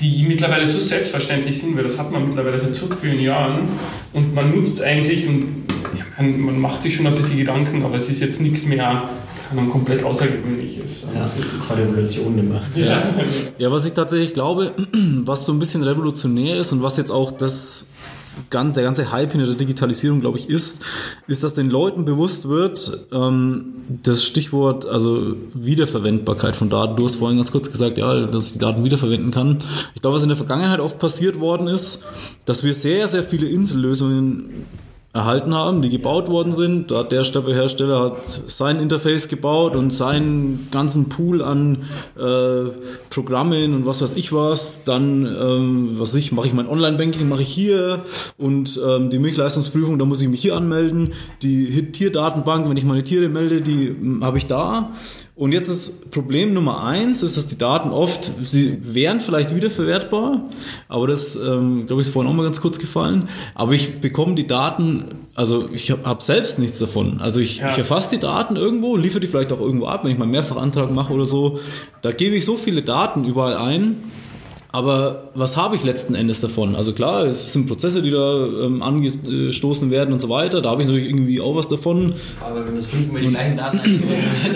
die 0.00 0.24
mittlerweile 0.24 0.66
so 0.66 0.78
selbstverständlich 0.78 1.58
sind, 1.58 1.76
weil 1.76 1.84
das 1.84 1.98
hat 1.98 2.10
man 2.10 2.26
mittlerweile 2.26 2.58
seit 2.58 2.74
so 2.74 2.88
vielen 2.88 3.20
Jahren 3.20 3.68
und 4.12 4.34
man 4.34 4.50
nutzt 4.50 4.78
es 4.78 4.82
eigentlich 4.82 5.26
und 5.26 5.64
man, 6.16 6.40
man 6.40 6.60
macht 6.60 6.82
sich 6.82 6.96
schon 6.96 7.06
ein 7.06 7.14
bisschen 7.14 7.38
Gedanken, 7.38 7.84
aber 7.84 7.96
es 7.96 8.08
ist 8.08 8.20
jetzt 8.20 8.40
nichts 8.40 8.66
mehr 8.66 9.08
Ahnung, 9.52 9.70
komplett 9.70 10.02
Außergewöhnliches. 10.02 11.04
Ja, 11.14 11.30
keine 11.68 11.82
Revolution 11.82 12.38
immer. 12.38 12.62
Ja. 12.74 13.02
Ja, 13.58 13.70
was 13.70 13.84
ich 13.84 13.92
tatsächlich 13.92 14.34
glaube, 14.34 14.72
was 15.24 15.46
so 15.46 15.52
ein 15.52 15.58
bisschen 15.58 15.82
revolutionär 15.82 16.56
ist 16.58 16.72
und 16.72 16.82
was 16.82 16.96
jetzt 16.96 17.10
auch 17.10 17.30
das 17.30 17.86
der 18.52 18.82
ganze 18.82 19.12
Hype 19.12 19.32
hinter 19.32 19.46
der 19.46 19.56
Digitalisierung, 19.56 20.20
glaube 20.20 20.38
ich, 20.38 20.48
ist, 20.48 20.84
ist, 21.26 21.44
dass 21.44 21.54
den 21.54 21.70
Leuten 21.70 22.04
bewusst 22.04 22.48
wird, 22.48 23.06
ähm, 23.12 23.74
das 23.88 24.24
Stichwort, 24.24 24.86
also 24.86 25.36
Wiederverwendbarkeit 25.54 26.56
von 26.56 26.70
Daten. 26.70 26.96
Du 26.96 27.04
hast 27.04 27.16
vorhin 27.16 27.36
ganz 27.36 27.52
kurz 27.52 27.70
gesagt, 27.70 27.98
ja, 27.98 28.26
dass 28.26 28.52
ich 28.52 28.58
Daten 28.58 28.84
wiederverwenden 28.84 29.30
kann. 29.30 29.58
Ich 29.94 30.02
glaube, 30.02 30.16
was 30.16 30.22
in 30.22 30.28
der 30.28 30.36
Vergangenheit 30.36 30.80
oft 30.80 30.98
passiert 30.98 31.40
worden 31.40 31.68
ist, 31.68 32.04
dass 32.44 32.64
wir 32.64 32.74
sehr, 32.74 33.06
sehr 33.08 33.22
viele 33.22 33.46
Insellösungen 33.46 34.64
erhalten 35.14 35.54
haben, 35.54 35.82
die 35.82 35.90
gebaut 35.90 36.28
worden 36.28 36.54
sind. 36.54 36.90
Da 36.90 37.00
hat 37.00 37.12
der 37.12 37.22
Hersteller 37.22 38.00
hat 38.00 38.42
sein 38.46 38.80
Interface 38.80 39.28
gebaut 39.28 39.76
und 39.76 39.92
seinen 39.92 40.68
ganzen 40.70 41.10
Pool 41.10 41.42
an 41.42 41.84
äh, 42.18 42.70
Programmen 43.10 43.74
und 43.74 43.86
was 43.86 44.00
weiß 44.00 44.16
ich 44.16 44.32
was. 44.32 44.84
Dann, 44.84 45.26
ähm, 45.26 45.90
was 45.98 46.14
ich, 46.14 46.32
mache 46.32 46.46
ich 46.46 46.54
mein 46.54 46.66
Online-Banking, 46.66 47.28
mache 47.28 47.42
ich 47.42 47.50
hier 47.50 48.04
und 48.38 48.80
ähm, 48.86 49.10
die 49.10 49.18
Milchleistungsprüfung, 49.18 49.98
da 49.98 50.06
muss 50.06 50.22
ich 50.22 50.28
mich 50.28 50.40
hier 50.40 50.56
anmelden. 50.56 51.12
Die 51.42 51.92
Tierdatenbank, 51.92 52.68
wenn 52.70 52.76
ich 52.78 52.84
meine 52.84 53.04
Tiere 53.04 53.28
melde, 53.28 53.60
die 53.60 53.88
hm, 53.88 54.24
habe 54.24 54.38
ich 54.38 54.46
da. 54.46 54.92
Und 55.34 55.52
jetzt 55.52 55.70
ist 55.70 56.10
Problem 56.10 56.52
Nummer 56.52 56.84
eins, 56.84 57.22
ist, 57.22 57.38
dass 57.38 57.46
die 57.46 57.56
Daten 57.56 57.88
oft, 57.90 58.30
sie 58.42 58.76
wären 58.82 59.18
vielleicht 59.20 59.54
wiederverwertbar, 59.54 60.44
aber 60.88 61.06
das, 61.06 61.36
ähm, 61.36 61.86
glaube 61.86 62.02
ich, 62.02 62.08
ist 62.08 62.12
vorhin 62.12 62.30
auch 62.30 62.36
mal 62.36 62.42
ganz 62.42 62.60
kurz 62.60 62.78
gefallen, 62.78 63.30
aber 63.54 63.72
ich 63.72 64.02
bekomme 64.02 64.34
die 64.34 64.46
Daten, 64.46 65.06
also 65.34 65.70
ich 65.72 65.90
habe 65.90 66.04
hab 66.04 66.22
selbst 66.22 66.58
nichts 66.58 66.78
davon. 66.78 67.20
Also 67.22 67.40
ich, 67.40 67.58
Ja. 67.58 67.70
ich 67.70 67.78
erfasse 67.78 68.10
die 68.10 68.20
Daten 68.20 68.56
irgendwo, 68.56 68.94
liefere 68.96 69.20
die 69.20 69.26
vielleicht 69.26 69.52
auch 69.52 69.60
irgendwo 69.60 69.86
ab, 69.86 70.04
wenn 70.04 70.12
ich 70.12 70.18
mal 70.18 70.24
einen 70.24 70.32
Mehrfachantrag 70.32 70.90
mache 70.90 71.14
oder 71.14 71.24
so. 71.24 71.60
Da 72.02 72.12
gebe 72.12 72.36
ich 72.36 72.44
so 72.44 72.56
viele 72.58 72.82
Daten 72.82 73.24
überall 73.24 73.54
ein, 73.54 73.96
aber 74.72 75.28
was 75.34 75.58
habe 75.58 75.76
ich 75.76 75.84
letzten 75.84 76.14
Endes 76.14 76.40
davon? 76.40 76.74
Also 76.76 76.94
klar, 76.94 77.26
es 77.26 77.52
sind 77.52 77.68
Prozesse, 77.68 78.00
die 78.00 78.10
da 78.10 78.46
ähm, 78.46 78.82
angestoßen 78.82 79.90
werden 79.90 80.14
und 80.14 80.20
so 80.20 80.30
weiter. 80.30 80.62
Da 80.62 80.70
habe 80.70 80.80
ich 80.80 80.88
natürlich 80.88 81.10
irgendwie 81.10 81.42
auch 81.42 81.54
was 81.54 81.68
davon. 81.68 82.14
Aber 82.40 82.66
wenn 82.66 82.76
das 82.76 82.86
fünfmal 82.86 83.20
die 83.20 83.28
gleichen 83.28 83.58
Daten. 83.58 83.80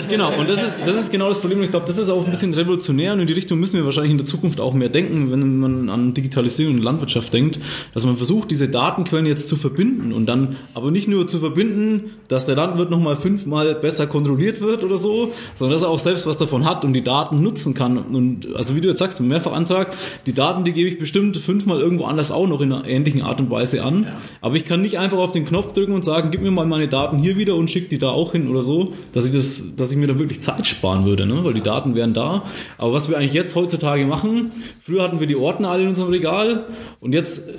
Genau, 0.09 0.31
und 0.39 0.49
das 0.49 0.63
ist, 0.63 0.77
das 0.85 0.97
ist 0.97 1.11
genau 1.11 1.27
das 1.27 1.39
Problem. 1.39 1.61
Ich 1.61 1.69
glaube, 1.69 1.85
das 1.85 1.97
ist 1.97 2.09
auch 2.09 2.23
ein 2.23 2.31
bisschen 2.31 2.53
revolutionär 2.53 3.13
und 3.13 3.19
in 3.19 3.27
die 3.27 3.33
Richtung 3.33 3.59
müssen 3.59 3.77
wir 3.77 3.85
wahrscheinlich 3.85 4.11
in 4.11 4.17
der 4.17 4.25
Zukunft 4.25 4.59
auch 4.59 4.73
mehr 4.73 4.89
denken, 4.89 5.31
wenn 5.31 5.59
man 5.59 5.89
an 5.89 6.13
Digitalisierung 6.13 6.75
und 6.75 6.81
Landwirtschaft 6.81 7.33
denkt, 7.33 7.59
dass 7.93 8.05
man 8.05 8.17
versucht, 8.17 8.49
diese 8.49 8.69
Datenquellen 8.69 9.25
jetzt 9.25 9.49
zu 9.49 9.55
verbinden 9.55 10.13
und 10.13 10.25
dann 10.25 10.55
aber 10.73 10.91
nicht 10.91 11.07
nur 11.07 11.27
zu 11.27 11.39
verbinden, 11.39 12.11
dass 12.27 12.45
der 12.45 12.55
Landwirt 12.55 12.89
nochmal 12.89 13.17
fünfmal 13.17 13.75
besser 13.75 14.07
kontrolliert 14.07 14.61
wird 14.61 14.83
oder 14.83 14.97
so, 14.97 15.33
sondern 15.53 15.75
dass 15.75 15.83
er 15.83 15.89
auch 15.89 15.99
selbst 15.99 16.25
was 16.25 16.37
davon 16.37 16.65
hat 16.65 16.85
und 16.85 16.93
die 16.93 17.03
Daten 17.03 17.41
nutzen 17.41 17.73
kann. 17.73 17.97
Und 17.97 18.47
also 18.55 18.75
wie 18.75 18.81
du 18.81 18.87
jetzt 18.87 18.99
sagst, 18.99 19.19
im 19.19 19.27
Mehrfachantrag, 19.27 19.93
die 20.25 20.33
Daten, 20.33 20.65
die 20.65 20.73
gebe 20.73 20.89
ich 20.89 20.99
bestimmt 20.99 21.37
fünfmal 21.37 21.79
irgendwo 21.79 22.05
anders 22.05 22.31
auch 22.31 22.47
noch 22.47 22.61
in 22.61 22.71
einer 22.71 22.87
ähnlichen 22.87 23.21
Art 23.21 23.39
und 23.39 23.49
Weise 23.49 23.83
an. 23.83 24.07
Aber 24.41 24.55
ich 24.55 24.65
kann 24.65 24.81
nicht 24.81 24.99
einfach 24.99 25.17
auf 25.17 25.31
den 25.31 25.45
Knopf 25.45 25.73
drücken 25.73 25.93
und 25.93 26.05
sagen, 26.05 26.31
gib 26.31 26.41
mir 26.41 26.51
mal 26.51 26.65
meine 26.65 26.87
Daten 26.87 27.17
hier 27.17 27.37
wieder 27.37 27.55
und 27.55 27.69
schick 27.69 27.89
die 27.89 27.97
da 27.97 28.09
auch 28.09 28.31
hin 28.31 28.47
oder 28.47 28.61
so, 28.61 28.93
dass 29.13 29.25
ich 29.25 29.33
das, 29.33 29.75
dass 29.75 29.91
ich 29.91 29.97
mir 29.97 30.07
da 30.07 30.19
wirklich 30.19 30.41
Zeit 30.41 30.65
sparen 30.67 31.05
würde, 31.05 31.25
ne? 31.25 31.43
weil 31.43 31.53
die 31.53 31.61
Daten 31.61 31.95
wären 31.95 32.13
da. 32.13 32.43
Aber 32.77 32.93
was 32.93 33.09
wir 33.09 33.17
eigentlich 33.17 33.33
jetzt 33.33 33.55
heutzutage 33.55 34.05
machen, 34.05 34.51
früher 34.83 35.03
hatten 35.03 35.19
wir 35.19 35.27
die 35.27 35.35
Ordner 35.35 35.69
alle 35.71 35.83
in 35.83 35.89
unserem 35.89 36.09
Regal 36.09 36.65
und 36.99 37.13
jetzt 37.13 37.49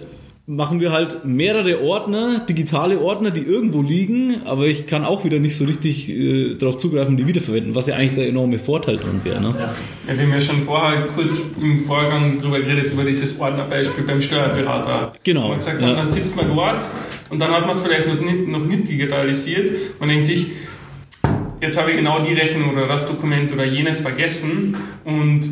machen 0.49 0.81
wir 0.81 0.93
halt 0.93 1.26
mehrere 1.26 1.83
Ordner, 1.83 2.40
digitale 2.40 3.00
Ordner, 3.00 3.31
die 3.31 3.43
irgendwo 3.43 3.83
liegen, 3.83 4.47
aber 4.47 4.64
ich 4.64 4.87
kann 4.87 5.05
auch 5.05 5.23
wieder 5.23 5.38
nicht 5.38 5.55
so 5.55 5.67
richtig 5.67 6.09
äh, 6.09 6.55
darauf 6.55 6.78
zugreifen 6.78 7.12
und 7.12 7.17
die 7.19 7.26
wiederverwenden, 7.26 7.75
was 7.75 7.87
ja 7.87 7.97
eigentlich 7.97 8.14
der 8.14 8.28
enorme 8.28 8.59
Vorteil 8.59 8.97
drin 8.97 9.21
wäre. 9.25 9.43
Ne? 9.43 9.55
Ja. 9.59 9.75
Wir 10.07 10.25
haben 10.25 10.33
ja 10.33 10.40
schon 10.40 10.62
vorher 10.62 11.02
kurz 11.14 11.50
im 11.61 11.81
Vorgang 11.81 12.38
drüber 12.40 12.61
geredet, 12.61 12.90
über 12.90 13.05
dieses 13.05 13.38
Ordnerbeispiel 13.38 14.05
beim 14.05 14.23
Steuerberater. 14.23 15.12
Genau, 15.23 15.49
man 15.49 15.59
gesagt 15.59 15.83
ja. 15.83 15.88
hat, 15.88 15.97
man 15.99 16.09
sitzt 16.09 16.35
mal 16.35 16.47
dort 16.47 16.87
und 17.28 17.38
dann 17.38 17.50
hat 17.50 17.67
man 17.67 17.73
es 17.73 17.81
vielleicht 17.81 18.07
noch 18.07 18.19
nicht, 18.19 18.49
noch 18.49 18.64
nicht 18.64 18.88
digitalisiert. 18.88 20.00
Man 20.00 20.09
denkt 20.09 20.25
sich, 20.25 20.47
jetzt 21.61 21.78
habe 21.78 21.90
ich 21.90 21.99
genau 21.99 22.21
die 22.21 22.33
Rechnung 22.33 22.73
oder 22.73 22.88
das 22.88 23.05
Dokument 23.05 23.52
oder 23.52 23.67
jenes 23.67 24.00
vergessen 24.00 24.78
und 25.05 25.43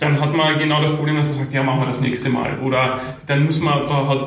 dann 0.00 0.18
hat 0.18 0.34
man 0.34 0.58
genau 0.58 0.80
das 0.80 0.92
Problem, 0.92 1.16
dass 1.16 1.26
man 1.26 1.34
sagt, 1.36 1.52
ja, 1.52 1.62
machen 1.62 1.80
wir 1.80 1.86
das 1.86 2.00
nächste 2.00 2.30
Mal. 2.30 2.58
Oder 2.64 3.00
dann 3.26 3.44
muss 3.44 3.60
man, 3.60 3.86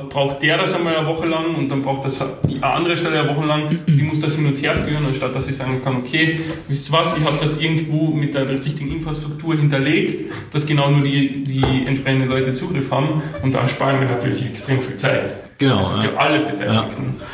braucht 0.09 0.41
der 0.43 0.57
das 0.57 0.75
einmal 0.75 0.95
eine 0.95 1.07
Woche 1.07 1.25
lang 1.25 1.55
und 1.57 1.69
dann 1.69 1.81
braucht 1.81 2.05
das 2.05 2.23
die 2.47 2.61
andere 2.61 2.95
Stelle 2.95 3.21
eine 3.21 3.35
Woche 3.35 3.45
lang, 3.45 3.79
die 3.87 4.03
muss 4.03 4.19
das 4.19 4.35
hin 4.35 4.45
und 4.45 4.61
her 4.61 4.75
führen, 4.75 5.05
anstatt 5.05 5.35
dass 5.35 5.47
ich 5.47 5.57
sagen 5.57 5.81
kann, 5.83 5.97
okay, 5.97 6.39
wisst 6.67 6.89
ihr 6.89 6.97
was, 6.97 7.17
ich 7.17 7.25
habe 7.25 7.37
das 7.41 7.59
irgendwo 7.59 8.11
mit 8.11 8.35
der 8.35 8.47
richtigen 8.47 8.91
Infrastruktur 8.91 9.55
hinterlegt, 9.55 10.31
dass 10.53 10.67
genau 10.67 10.91
nur 10.91 11.01
die, 11.01 11.43
die 11.43 11.85
entsprechenden 11.87 12.29
Leute 12.29 12.53
Zugriff 12.53 12.91
haben 12.91 13.23
und 13.41 13.55
da 13.55 13.67
sparen 13.67 13.99
wir 13.99 14.07
natürlich 14.07 14.45
extrem 14.45 14.79
viel 14.79 14.97
Zeit. 14.97 15.35
Genau. 15.57 15.77
Also 15.77 15.93
für 15.93 16.13
ja. 16.13 16.17
alle 16.17 16.39
Beteiligten. 16.41 17.15
Ja. 17.19 17.25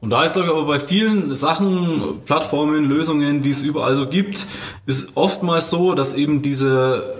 Und 0.00 0.10
da 0.10 0.24
ist, 0.24 0.34
glaube 0.34 0.48
ich, 0.48 0.54
aber 0.54 0.64
bei 0.64 0.78
vielen 0.78 1.34
Sachen, 1.34 2.20
Plattformen, 2.24 2.84
Lösungen, 2.84 3.42
die 3.42 3.50
es 3.50 3.62
überall 3.62 3.94
so 3.94 4.06
gibt, 4.06 4.46
ist 4.86 5.16
oftmals 5.16 5.70
so, 5.70 5.94
dass 5.94 6.14
eben 6.14 6.40
diese 6.40 7.17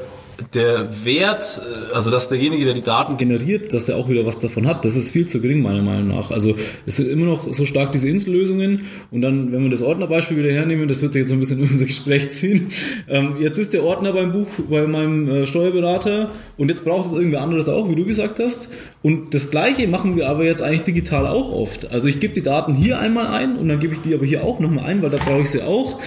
der 0.54 1.04
Wert, 1.04 1.60
also 1.92 2.10
dass 2.10 2.28
derjenige, 2.28 2.64
der 2.64 2.74
die 2.74 2.82
Daten 2.82 3.16
generiert, 3.16 3.74
dass 3.74 3.88
er 3.88 3.96
auch 3.96 4.08
wieder 4.08 4.24
was 4.24 4.38
davon 4.38 4.68
hat, 4.68 4.84
das 4.84 4.94
ist 4.94 5.10
viel 5.10 5.26
zu 5.26 5.40
gering 5.40 5.62
meiner 5.62 5.82
Meinung 5.82 6.08
nach. 6.08 6.30
Also 6.30 6.54
es 6.86 6.96
sind 6.96 7.08
immer 7.08 7.26
noch 7.26 7.52
so 7.52 7.66
stark 7.66 7.90
diese 7.92 8.08
Insellösungen 8.08 8.82
und 9.10 9.20
dann, 9.20 9.50
wenn 9.52 9.64
wir 9.64 9.70
das 9.70 9.82
Ordnerbeispiel 9.82 10.36
wieder 10.36 10.52
hernehmen, 10.52 10.86
das 10.86 11.02
wird 11.02 11.12
sich 11.12 11.20
jetzt 11.20 11.30
so 11.30 11.34
ein 11.34 11.40
bisschen 11.40 11.58
in 11.62 11.70
unser 11.70 11.86
Gespräch 11.86 12.30
ziehen. 12.30 12.68
Ähm, 13.08 13.36
jetzt 13.40 13.58
ist 13.58 13.72
der 13.74 13.82
Ordner 13.82 14.12
beim 14.12 14.32
Buch 14.32 14.48
bei 14.70 14.86
meinem 14.86 15.28
äh, 15.28 15.46
Steuerberater 15.46 16.30
und 16.56 16.68
jetzt 16.68 16.84
braucht 16.84 17.06
es 17.06 17.12
irgendwer 17.12 17.42
anderes 17.42 17.68
auch, 17.68 17.88
wie 17.88 17.96
du 17.96 18.04
gesagt 18.04 18.38
hast. 18.38 18.70
Und 19.02 19.34
das 19.34 19.50
Gleiche 19.50 19.88
machen 19.88 20.16
wir 20.16 20.28
aber 20.28 20.44
jetzt 20.44 20.62
eigentlich 20.62 20.82
digital 20.82 21.26
auch 21.26 21.52
oft. 21.52 21.90
Also 21.90 22.06
ich 22.06 22.20
gebe 22.20 22.34
die 22.34 22.42
Daten 22.42 22.74
hier 22.74 23.00
einmal 23.00 23.26
ein 23.26 23.56
und 23.56 23.68
dann 23.68 23.80
gebe 23.80 23.94
ich 23.94 24.00
die 24.00 24.14
aber 24.14 24.24
hier 24.24 24.44
auch 24.44 24.60
nochmal 24.60 24.84
ein, 24.84 25.02
weil 25.02 25.10
da 25.10 25.18
brauche 25.18 25.40
ich 25.40 25.50
sie 25.50 25.62
auch. 25.62 25.98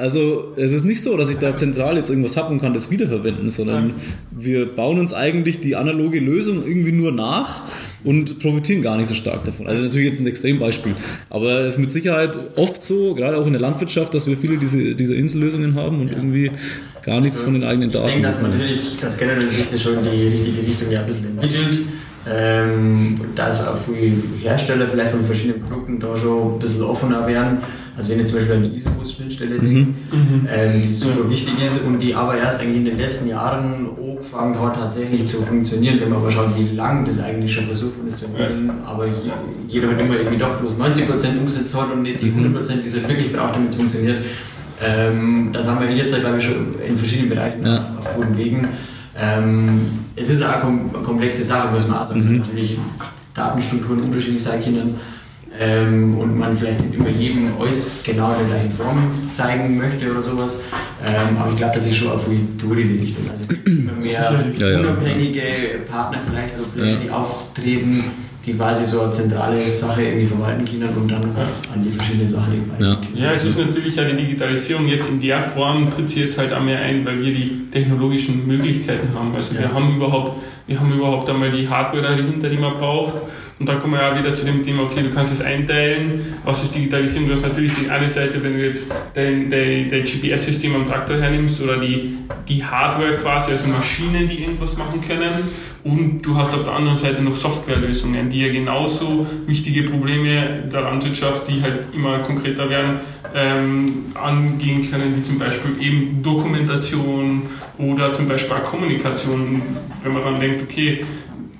Also 0.00 0.52
es 0.56 0.72
ist 0.72 0.84
nicht 0.84 1.02
so, 1.02 1.16
dass 1.16 1.28
ich 1.28 1.36
da 1.36 1.54
zentral 1.54 1.96
jetzt 1.96 2.10
irgendwas 2.10 2.36
habe 2.36 2.52
und 2.52 2.60
kann 2.60 2.74
das 2.74 2.90
wiederverwenden, 2.90 3.48
sondern 3.50 3.88
ja. 3.88 3.94
wir 4.30 4.66
bauen 4.66 4.98
uns 4.98 5.12
eigentlich 5.12 5.60
die 5.60 5.76
analoge 5.76 6.20
Lösung 6.20 6.66
irgendwie 6.66 6.92
nur 6.92 7.12
nach 7.12 7.62
und 8.02 8.38
profitieren 8.38 8.82
gar 8.82 8.96
nicht 8.96 9.08
so 9.08 9.14
stark 9.14 9.44
davon. 9.44 9.66
Also 9.66 9.84
natürlich 9.84 10.08
jetzt 10.08 10.20
ein 10.20 10.26
Extrembeispiel, 10.26 10.94
aber 11.28 11.60
es 11.60 11.74
ist 11.74 11.78
mit 11.78 11.92
Sicherheit 11.92 12.32
oft 12.56 12.82
so, 12.82 13.14
gerade 13.14 13.36
auch 13.36 13.46
in 13.46 13.52
der 13.52 13.60
Landwirtschaft, 13.60 14.14
dass 14.14 14.26
wir 14.26 14.36
viele 14.38 14.56
diese, 14.56 14.94
diese 14.94 15.14
Insellösungen 15.14 15.74
haben 15.74 16.00
und 16.00 16.08
ja. 16.08 16.16
irgendwie 16.16 16.50
gar 17.02 17.20
nichts 17.20 17.40
also, 17.40 17.52
von 17.52 17.60
den 17.60 17.64
eigenen 17.64 17.90
Daten. 17.90 18.06
Ich 18.08 18.14
denke, 18.14 18.28
dass 18.28 18.40
man 18.40 18.50
natürlich, 18.52 18.98
dass 19.00 19.18
generell 19.18 19.50
sich 19.50 19.70
das 19.70 19.82
schon 19.82 19.98
in 19.98 20.04
die 20.04 20.28
richtige 20.28 20.66
Richtung 20.66 20.90
ja 20.90 21.00
ein 21.00 21.06
bisschen 21.06 21.26
entwickelt. 21.26 21.80
Ähm, 22.28 23.18
dass 23.34 23.66
auch 23.66 23.78
viele 23.78 24.12
Hersteller 24.42 24.86
vielleicht 24.86 25.12
von 25.12 25.24
verschiedenen 25.24 25.62
Produkten 25.62 25.98
da 25.98 26.14
schon 26.14 26.54
ein 26.54 26.58
bisschen 26.58 26.82
offener 26.82 27.26
werden. 27.26 27.58
Also 28.00 28.12
wenn 28.12 28.20
ihr 28.20 28.24
zum 28.24 28.36
Beispiel 28.36 28.56
an 28.56 28.62
die 28.62 28.76
Isobus-Schnittstelle 28.76 29.58
mhm. 29.58 29.62
denkt, 29.62 30.12
mhm. 30.14 30.48
ähm, 30.50 30.82
die 30.82 30.90
super 30.90 31.24
mhm. 31.24 31.30
wichtig 31.30 31.52
ist 31.62 31.84
und 31.84 31.98
die 31.98 32.14
aber 32.14 32.34
erst 32.34 32.62
eigentlich 32.62 32.78
in 32.78 32.84
den 32.86 32.96
letzten 32.96 33.28
Jahren 33.28 33.90
angefangen 33.98 34.58
hat 34.58 34.76
tatsächlich 34.76 35.26
zu 35.26 35.42
funktionieren, 35.42 36.00
wenn 36.00 36.08
man 36.08 36.20
aber 36.20 36.30
schaut, 36.30 36.56
wie 36.56 36.74
lange 36.74 37.06
das 37.06 37.20
eigentlich 37.20 37.52
schon 37.52 37.66
versucht 37.66 37.98
worden 37.98 38.08
ist 38.08 38.20
zu 38.20 38.24
entwickeln, 38.24 38.72
aber 38.86 39.06
jeder 39.68 39.90
hat 39.90 40.00
immer 40.00 40.16
irgendwie 40.16 40.38
doch 40.38 40.56
bloß 40.56 40.78
90% 40.78 41.38
umgesetzt 41.38 41.76
hat 41.76 41.92
und 41.92 42.00
nicht 42.00 42.22
die 42.22 42.32
100%, 42.32 42.36
mhm. 42.36 42.54
die 42.82 42.86
es 42.86 42.94
halt 42.94 43.06
wirklich 43.06 43.34
braucht, 43.34 43.56
damit 43.56 43.68
es 43.68 43.76
funktioniert. 43.76 44.16
Ähm, 44.82 45.50
das 45.52 45.66
haben 45.66 45.86
wir 45.86 45.94
jetzt, 45.94 46.18
glaube 46.18 46.38
ich, 46.38 46.44
schon 46.44 46.74
in 46.88 46.96
verschiedenen 46.96 47.28
Bereichen 47.28 47.66
ja. 47.66 47.76
auf, 47.76 48.06
auf 48.06 48.14
guten 48.14 48.38
Wegen. 48.38 48.66
Ähm, 49.14 49.82
es 50.16 50.30
ist 50.30 50.42
auch 50.42 50.64
eine 50.64 50.88
komplexe 51.04 51.44
Sache, 51.44 51.68
muss 51.70 51.86
man 51.86 51.98
auch 51.98 52.04
sagen. 52.04 52.26
Mhm. 52.26 52.38
Natürlich 52.38 52.78
Datenstrukturen 53.34 54.04
unterschiedlich 54.04 54.42
sein 54.42 54.64
können 54.64 54.94
ähm, 55.60 56.16
und 56.16 56.38
man 56.38 56.56
vielleicht 56.56 56.80
nicht 56.80 56.94
immer 56.94 57.10
jedem 57.10 57.50
alles 57.60 58.00
genau 58.02 58.32
in 58.32 58.38
der 58.38 58.56
gleichen 58.56 58.72
Form 58.72 59.12
zeigen 59.32 59.76
möchte 59.76 60.10
oder 60.10 60.22
sowas. 60.22 60.58
Ähm, 61.04 61.36
aber 61.38 61.50
ich 61.50 61.56
glaube, 61.56 61.74
das 61.74 61.86
ist 61.86 61.96
schon 61.96 62.10
auf 62.10 62.26
viel 62.26 62.40
durch 62.58 62.80
in 62.80 62.94
die 62.94 63.04
Richtung. 63.04 63.24
Also 63.30 63.42
es 63.42 63.48
gibt 63.48 63.68
immer 63.68 63.92
mehr 63.92 64.52
ja, 64.58 64.80
unabhängige 64.80 65.80
Partner 65.88 66.20
vielleicht 66.26 66.54
oder 66.58 66.68
Player, 66.74 66.96
die 66.96 67.10
auftreten 67.10 68.04
die 68.44 68.54
quasi 68.54 68.86
so 68.86 69.02
eine 69.02 69.10
zentrale 69.10 69.68
Sache 69.68 70.02
irgendwie 70.02 70.26
verwalten 70.26 70.64
können 70.64 70.88
und 70.96 71.10
dann 71.10 71.22
an 71.22 71.84
die 71.84 71.90
verschiedenen 71.90 72.30
Sachen 72.30 72.54
irgendwie 72.54 72.84
ja. 72.84 73.26
ja, 73.26 73.32
es 73.32 73.44
ist 73.44 73.58
natürlich 73.58 73.96
ja 73.96 74.04
die 74.04 74.16
Digitalisierung 74.16 74.88
jetzt 74.88 75.10
in 75.10 75.20
der 75.20 75.40
Form 75.40 75.90
tritt 75.90 76.08
sie 76.08 76.20
jetzt 76.20 76.38
halt 76.38 76.52
auch 76.54 76.62
mehr 76.62 76.80
ein, 76.80 77.04
weil 77.04 77.22
wir 77.22 77.34
die 77.34 77.66
technologischen 77.70 78.46
Möglichkeiten 78.46 79.08
haben. 79.14 79.34
Also 79.34 79.54
ja. 79.54 79.60
wir 79.60 79.74
haben 79.74 79.94
überhaupt, 79.96 80.42
wir 80.70 80.78
haben 80.78 80.92
überhaupt 80.92 81.28
einmal 81.28 81.50
die 81.50 81.68
Hardware 81.68 82.02
dahinter, 82.02 82.48
die 82.48 82.56
man 82.56 82.74
braucht 82.74 83.14
und 83.60 83.68
da 83.68 83.74
kommen 83.74 83.92
wir 83.92 84.00
ja 84.00 84.16
wieder 84.16 84.32
zu 84.32 84.46
dem 84.46 84.62
Thema, 84.62 84.84
okay, 84.84 85.02
du 85.02 85.10
kannst 85.10 85.32
es 85.32 85.42
einteilen, 85.42 86.36
was 86.44 86.62
ist 86.62 86.74
Digitalisierung? 86.74 87.28
Du 87.28 87.34
hast 87.34 87.42
natürlich 87.42 87.74
die 87.74 87.90
eine 87.90 88.08
Seite, 88.08 88.42
wenn 88.42 88.54
du 88.54 88.64
jetzt 88.64 88.90
dein, 89.12 89.50
dein, 89.50 89.90
dein 89.90 90.02
GPS-System 90.02 90.76
am 90.76 90.86
Traktor 90.86 91.18
hernimmst 91.18 91.60
oder 91.60 91.78
die, 91.78 92.16
die 92.48 92.64
Hardware 92.64 93.16
quasi, 93.16 93.50
also 93.50 93.68
Maschinen, 93.68 94.28
die 94.30 94.44
irgendwas 94.44 94.78
machen 94.78 95.04
können. 95.06 95.32
Und 95.84 96.22
du 96.22 96.36
hast 96.36 96.54
auf 96.54 96.64
der 96.64 96.74
anderen 96.74 96.96
Seite 96.96 97.20
noch 97.20 97.34
Softwarelösungen, 97.34 98.30
die 98.30 98.40
ja 98.40 98.52
genauso 98.52 99.26
wichtige 99.46 99.82
Probleme 99.90 100.62
der 100.72 100.80
Landwirtschaft, 100.82 101.48
die 101.48 101.60
halt 101.60 101.94
immer 101.94 102.20
konkreter 102.20 102.70
werden, 102.70 103.00
ähm, 103.34 104.06
angehen 104.14 104.90
können, 104.90 105.16
wie 105.16 105.22
zum 105.22 105.38
Beispiel 105.38 105.72
eben 105.80 106.22
Dokumentation 106.22 107.42
oder 107.78 108.12
zum 108.12 108.28
Beispiel 108.28 108.56
auch 108.56 108.64
Kommunikation. 108.64 109.62
Wenn 110.02 110.12
man 110.12 110.22
dann 110.22 110.40
denkt, 110.40 110.62
okay, 110.62 111.00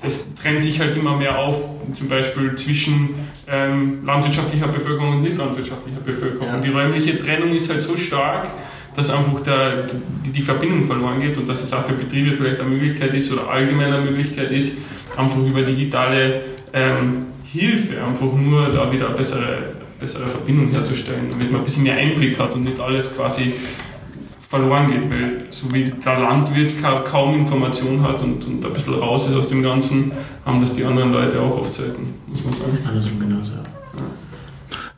das 0.03 0.35
trennt 0.35 0.63
sich 0.63 0.81
halt 0.81 0.97
immer 0.97 1.17
mehr 1.17 1.39
auf, 1.39 1.63
zum 1.93 2.09
Beispiel 2.09 2.55
zwischen 2.57 3.11
ähm, 3.49 4.05
landwirtschaftlicher 4.05 4.69
Bevölkerung 4.69 5.17
und 5.17 5.23
nicht 5.23 5.37
landwirtschaftlicher 5.37 6.01
Bevölkerung. 6.01 6.49
Ja. 6.49 6.55
Und 6.55 6.65
die 6.65 6.71
räumliche 6.71 7.19
Trennung 7.19 7.53
ist 7.53 7.71
halt 7.71 7.83
so 7.83 7.97
stark, 7.97 8.49
dass 8.95 9.11
einfach 9.11 9.41
der, 9.41 9.87
die, 10.25 10.31
die, 10.31 10.43
Verbindung 10.43 10.85
verloren 10.85 11.21
geht 11.21 11.37
und 11.37 11.49
dass 11.49 11.63
es 11.63 11.73
auch 11.73 11.83
für 11.83 11.95
Betriebe 11.95 12.33
vielleicht 12.33 12.61
eine 12.61 12.71
Möglichkeit 12.71 13.15
ist 13.15 13.33
oder 13.33 13.49
allgemein 13.49 13.93
eine 13.93 14.11
Möglichkeit 14.11 14.51
ist, 14.51 14.79
einfach 15.17 15.39
über 15.39 15.63
digitale 15.63 16.43
ähm, 16.73 17.27
Hilfe 17.45 18.03
einfach 18.03 18.33
nur 18.33 18.69
da 18.69 18.91
wieder 18.91 19.07
eine 19.07 19.17
bessere, 19.17 19.73
bessere 20.01 20.27
Verbindung 20.27 20.71
herzustellen, 20.71 21.27
damit 21.31 21.51
man 21.51 21.61
ein 21.61 21.65
bisschen 21.65 21.83
mehr 21.83 21.97
Einblick 21.97 22.39
hat 22.39 22.55
und 22.55 22.65
nicht 22.65 22.81
alles 22.81 23.15
quasi 23.15 23.53
verloren 24.49 24.89
geht, 24.89 25.09
weil 25.11 25.47
so 25.51 25.73
wie 25.73 25.85
der 25.85 26.19
Landwirt 26.19 26.73
kaum 27.05 27.37
Information 27.37 28.03
hat 28.03 28.21
und, 28.23 28.45
und 28.47 28.65
ein 28.65 28.73
bisschen 28.73 28.95
raus 28.95 29.29
ist 29.29 29.35
aus 29.37 29.49
dem 29.49 29.63
Ganzen, 29.63 30.11
haben 30.45 30.61
das 30.61 30.73
die 30.73 30.85
anderen 30.85 31.13
Leute 31.13 31.41
auch 31.41 31.59
oft 31.59 31.73
selten, 31.73 32.15
muss 32.27 32.45
man 32.45 32.55
sagen. 32.55 32.79
Andersrum 32.89 33.21
genauso, 33.21 33.53
ja. 33.53 33.63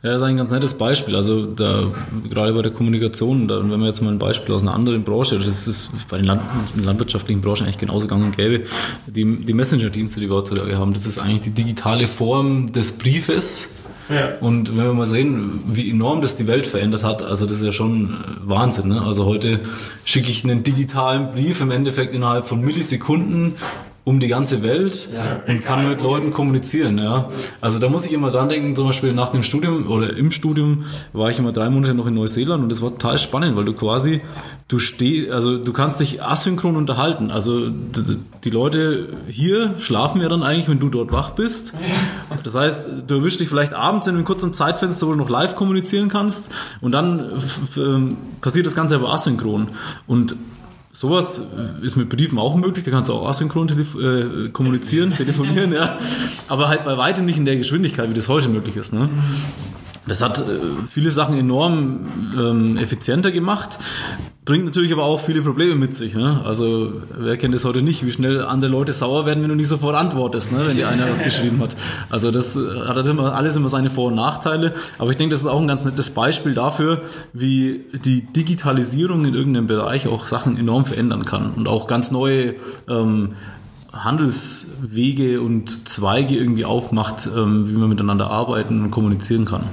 Ja, 0.01 0.11
das 0.11 0.21
ist 0.21 0.27
ein 0.27 0.35
ganz 0.35 0.51
nettes 0.51 0.73
Beispiel. 0.73 1.15
Also 1.15 1.45
da, 1.45 1.85
gerade 2.29 2.51
bei 2.51 2.61
der 2.61 2.73
Kommunikation, 2.73 3.47
da, 3.47 3.59
wenn 3.59 3.79
wir 3.79 3.85
jetzt 3.87 4.01
mal 4.01 4.11
ein 4.11 4.19
Beispiel 4.19 4.53
aus 4.53 4.61
einer 4.61 4.73
anderen 4.73 5.05
Branche, 5.05 5.39
das 5.39 5.65
ist 5.65 5.91
bei 6.09 6.17
den 6.17 6.25
Land 6.25 6.41
landwirtschaftlichen 6.75 7.39
Branchen 7.39 7.63
eigentlich 7.63 7.77
genauso 7.77 8.07
gang 8.07 8.21
und 8.21 8.35
gäbe, 8.35 8.65
die, 9.07 9.23
die 9.23 9.53
Messenger-Dienste, 9.53 10.19
die 10.19 10.27
wir 10.27 10.35
heutzutage 10.35 10.77
haben, 10.77 10.93
das 10.93 11.05
ist 11.05 11.19
eigentlich 11.19 11.43
die 11.43 11.51
digitale 11.51 12.07
Form 12.07 12.73
des 12.73 12.97
Briefes, 12.97 13.69
Und 14.41 14.75
wenn 14.77 14.85
wir 14.85 14.93
mal 14.93 15.07
sehen, 15.07 15.61
wie 15.67 15.89
enorm 15.89 16.21
das 16.21 16.35
die 16.35 16.47
Welt 16.47 16.67
verändert 16.67 17.03
hat, 17.03 17.21
also 17.21 17.45
das 17.45 17.57
ist 17.57 17.63
ja 17.63 17.71
schon 17.71 18.17
Wahnsinn. 18.43 18.89
Ne? 18.89 19.01
Also 19.01 19.25
heute 19.25 19.61
schicke 20.05 20.29
ich 20.29 20.43
einen 20.43 20.63
digitalen 20.63 21.31
Brief 21.31 21.61
im 21.61 21.71
Endeffekt 21.71 22.13
innerhalb 22.13 22.45
von 22.45 22.61
Millisekunden 22.61 23.55
um 24.05 24.19
die 24.19 24.27
ganze 24.27 24.63
Welt 24.63 25.07
ja, 25.13 25.41
und 25.47 25.63
kann 25.63 25.87
mit 25.87 26.01
Leuten 26.01 26.31
kommunizieren. 26.31 26.97
Ja. 26.97 27.29
Also 27.61 27.79
da 27.79 27.87
muss 27.87 28.05
ich 28.05 28.11
immer 28.11 28.31
dran 28.31 28.49
denken, 28.49 28.75
zum 28.75 28.87
Beispiel 28.87 29.13
nach 29.13 29.29
dem 29.29 29.43
Studium 29.43 29.89
oder 29.89 30.15
im 30.15 30.31
Studium 30.31 30.85
war 31.13 31.29
ich 31.29 31.39
immer 31.39 31.53
drei 31.53 31.69
Monate 31.69 31.93
noch 31.93 32.05
in 32.07 32.13
Neuseeland 32.13 32.63
und 32.63 32.69
das 32.69 32.81
war 32.81 32.89
total 32.89 33.17
spannend, 33.17 33.55
weil 33.55 33.63
du 33.63 33.73
quasi, 33.73 34.21
du 34.67 34.77
stehst, 34.79 35.31
also 35.31 35.57
du 35.57 35.71
kannst 35.71 36.01
dich 36.01 36.21
asynchron 36.21 36.75
unterhalten. 36.75 37.31
Also 37.31 37.69
die 38.43 38.49
Leute 38.49 39.09
hier 39.27 39.75
schlafen 39.79 40.21
ja 40.21 40.27
dann 40.27 40.43
eigentlich, 40.43 40.67
wenn 40.67 40.79
du 40.79 40.89
dort 40.89 41.13
wach 41.13 41.31
bist. 41.31 41.73
Das 42.43 42.55
heißt, 42.55 42.91
du 43.07 43.15
erwischst 43.15 43.39
dich 43.39 43.47
vielleicht 43.47 43.73
abends 43.73 44.07
in 44.07 44.15
einem 44.15 44.25
kurzen 44.25 44.53
Zeitfenster, 44.53 45.07
wo 45.07 45.11
du 45.11 45.17
noch 45.17 45.29
live 45.29 45.55
kommunizieren 45.55 46.09
kannst 46.09 46.51
und 46.81 46.91
dann 46.91 47.31
passiert 48.41 48.65
das 48.65 48.75
Ganze 48.75 48.95
aber 48.95 49.13
asynchron. 49.13 49.67
Und 50.07 50.35
Sowas 50.95 51.47
ist 51.81 51.95
mit 51.95 52.07
Briefen 52.09 52.37
auch 52.37 52.55
möglich, 52.55 52.85
da 52.85 52.91
kannst 52.91 53.09
du 53.09 53.13
auch 53.13 53.27
asynchron 53.27 53.67
telef 53.67 53.95
äh, 53.95 54.49
kommunizieren, 54.49 55.11
telefonieren, 55.17 55.73
ja. 55.73 55.97
Aber 56.47 56.69
halt 56.69 56.85
bei 56.85 56.95
weitem 56.97 57.25
nicht 57.25 57.37
in 57.37 57.45
der 57.45 57.55
Geschwindigkeit, 57.57 58.11
wie 58.11 58.13
das 58.13 58.29
heute 58.29 58.47
möglich 58.47 58.77
ist. 58.77 58.93
Ne? 58.93 59.09
Das 60.05 60.21
hat 60.21 60.37
äh, 60.37 60.43
viele 60.87 61.09
Sachen 61.09 61.35
enorm 61.35 62.33
ähm, 62.37 62.77
effizienter 62.77 63.31
gemacht, 63.31 63.79
bringt 64.45 64.65
natürlich 64.65 64.91
aber 64.91 65.03
auch 65.03 65.19
viele 65.19 65.41
Probleme 65.41 65.75
mit 65.75 65.93
sich. 65.93 66.15
Ne? 66.15 66.41
Also 66.43 67.01
wer 67.17 67.37
kennt 67.37 67.53
das 67.53 67.63
heute 67.63 67.81
nicht, 67.81 68.05
wie 68.05 68.11
schnell 68.11 68.43
andere 68.43 68.71
Leute 68.71 68.91
sauer 68.91 69.25
werden, 69.25 69.41
wenn 69.41 69.49
du 69.49 69.55
nicht 69.55 69.69
sofort 69.69 69.95
antwortest, 69.95 70.51
ne? 70.51 70.67
wenn 70.67 70.75
dir 70.75 70.89
einer 70.89 71.09
was 71.09 71.23
geschrieben 71.23 71.61
hat. 71.61 71.75
Also 72.09 72.31
das 72.31 72.57
äh, 72.57 72.59
hat 72.87 73.07
immer, 73.07 73.35
alles 73.35 73.55
immer 73.55 73.69
seine 73.69 73.89
Vor- 73.89 74.07
und 74.07 74.15
Nachteile. 74.15 74.73
Aber 74.97 75.11
ich 75.11 75.17
denke, 75.17 75.33
das 75.33 75.41
ist 75.41 75.47
auch 75.47 75.61
ein 75.61 75.67
ganz 75.67 75.85
nettes 75.85 76.09
Beispiel 76.11 76.53
dafür, 76.53 77.03
wie 77.31 77.85
die 77.93 78.21
Digitalisierung 78.21 79.23
in 79.25 79.33
irgendeinem 79.33 79.67
Bereich 79.67 80.07
auch 80.07 80.27
Sachen 80.27 80.57
enorm 80.57 80.85
verändern 80.85 81.23
kann 81.23 81.53
und 81.53 81.67
auch 81.67 81.87
ganz 81.87 82.11
neue 82.11 82.55
ähm, 82.89 83.35
Handelswege 83.93 85.41
und 85.41 85.87
Zweige 85.87 86.35
irgendwie 86.35 86.65
aufmacht, 86.65 87.27
ähm, 87.27 87.69
wie 87.69 87.77
man 87.77 87.89
miteinander 87.89 88.29
arbeiten 88.29 88.83
und 88.83 88.91
kommunizieren 88.91 89.45
kann. 89.45 89.63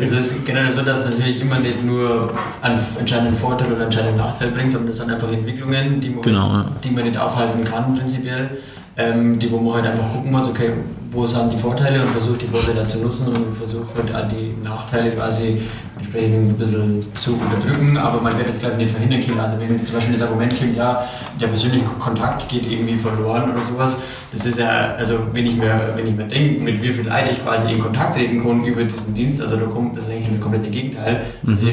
Es 0.00 0.12
ist 0.12 0.44
generell 0.46 0.72
so, 0.72 0.82
dass 0.82 1.04
es 1.04 1.10
natürlich 1.10 1.40
immer 1.40 1.58
nicht 1.58 1.84
nur 1.84 2.32
einen 2.62 2.78
entscheidenden 2.98 3.36
Vorteil 3.36 3.66
oder 3.68 3.76
einen 3.76 3.84
entscheidenden 3.86 4.18
Nachteil 4.18 4.50
bringt, 4.50 4.72
sondern 4.72 4.90
es 4.90 4.96
sind 4.96 5.10
einfach 5.10 5.30
Entwicklungen, 5.30 6.00
die 6.00 6.10
man, 6.10 6.22
Genau, 6.22 6.46
ja. 6.48 6.66
die 6.82 6.90
man 6.90 7.04
nicht 7.04 7.18
aufhalten 7.18 7.64
kann 7.64 7.94
prinzipiell, 7.94 8.58
ähm, 8.96 9.38
die 9.38 9.50
wo 9.50 9.58
man 9.58 9.82
halt 9.82 9.92
einfach 9.92 10.12
gucken 10.12 10.30
muss, 10.30 10.48
okay, 10.48 10.70
wo 11.10 11.26
sind 11.26 11.52
die 11.52 11.58
Vorteile 11.58 12.02
und 12.02 12.10
versucht 12.10 12.42
die 12.42 12.46
Vorteile 12.46 12.86
zu 12.86 12.98
nutzen 12.98 13.34
und 13.34 13.56
versucht 13.56 13.88
halt 13.96 14.14
auch 14.14 14.28
die 14.28 14.54
Nachteile 14.62 15.10
quasi 15.12 15.62
entsprechend 15.98 16.50
ein 16.50 16.58
bisschen 16.58 17.14
zu 17.14 17.34
unterdrücken, 17.34 17.96
aber 17.96 18.20
man 18.20 18.36
wird 18.36 18.48
es 18.48 18.58
glaube 18.58 18.74
ich 18.74 18.82
nicht 18.82 18.90
verhindern 18.90 19.24
können. 19.24 19.40
Also 19.40 19.58
wenn 19.58 19.84
zum 19.84 19.94
Beispiel 19.96 20.12
das 20.12 20.22
Argument 20.22 20.58
kommt, 20.58 20.76
ja, 20.76 21.06
der 21.40 21.46
persönliche 21.46 21.84
Kontakt 21.98 22.48
geht 22.48 22.70
irgendwie 22.70 22.96
verloren 22.96 23.50
oder 23.50 23.62
sowas, 23.62 23.96
das 24.32 24.44
ist 24.44 24.58
ja, 24.58 24.94
also 24.96 25.18
wenn 25.32 25.46
ich 25.46 25.56
mir, 25.56 25.92
wenn 25.94 26.06
ich 26.06 26.14
mir 26.14 26.24
denke, 26.24 26.62
mit 26.62 26.82
wie 26.82 26.92
viel 26.92 27.06
Leid 27.06 27.30
ich 27.30 27.42
quasi 27.42 27.72
in 27.72 27.78
Kontakt 27.78 28.16
treten 28.16 28.42
kann 28.42 28.64
über 28.64 28.84
diesen 28.84 29.14
Dienst, 29.14 29.40
also 29.40 29.56
da 29.56 29.66
kommt, 29.66 29.96
das 29.96 30.04
ist 30.04 30.10
eigentlich 30.10 30.30
das 30.30 30.40
komplette 30.40 30.68
Gegenteil. 30.68 31.24
Also, 31.46 31.68
äh, 31.68 31.72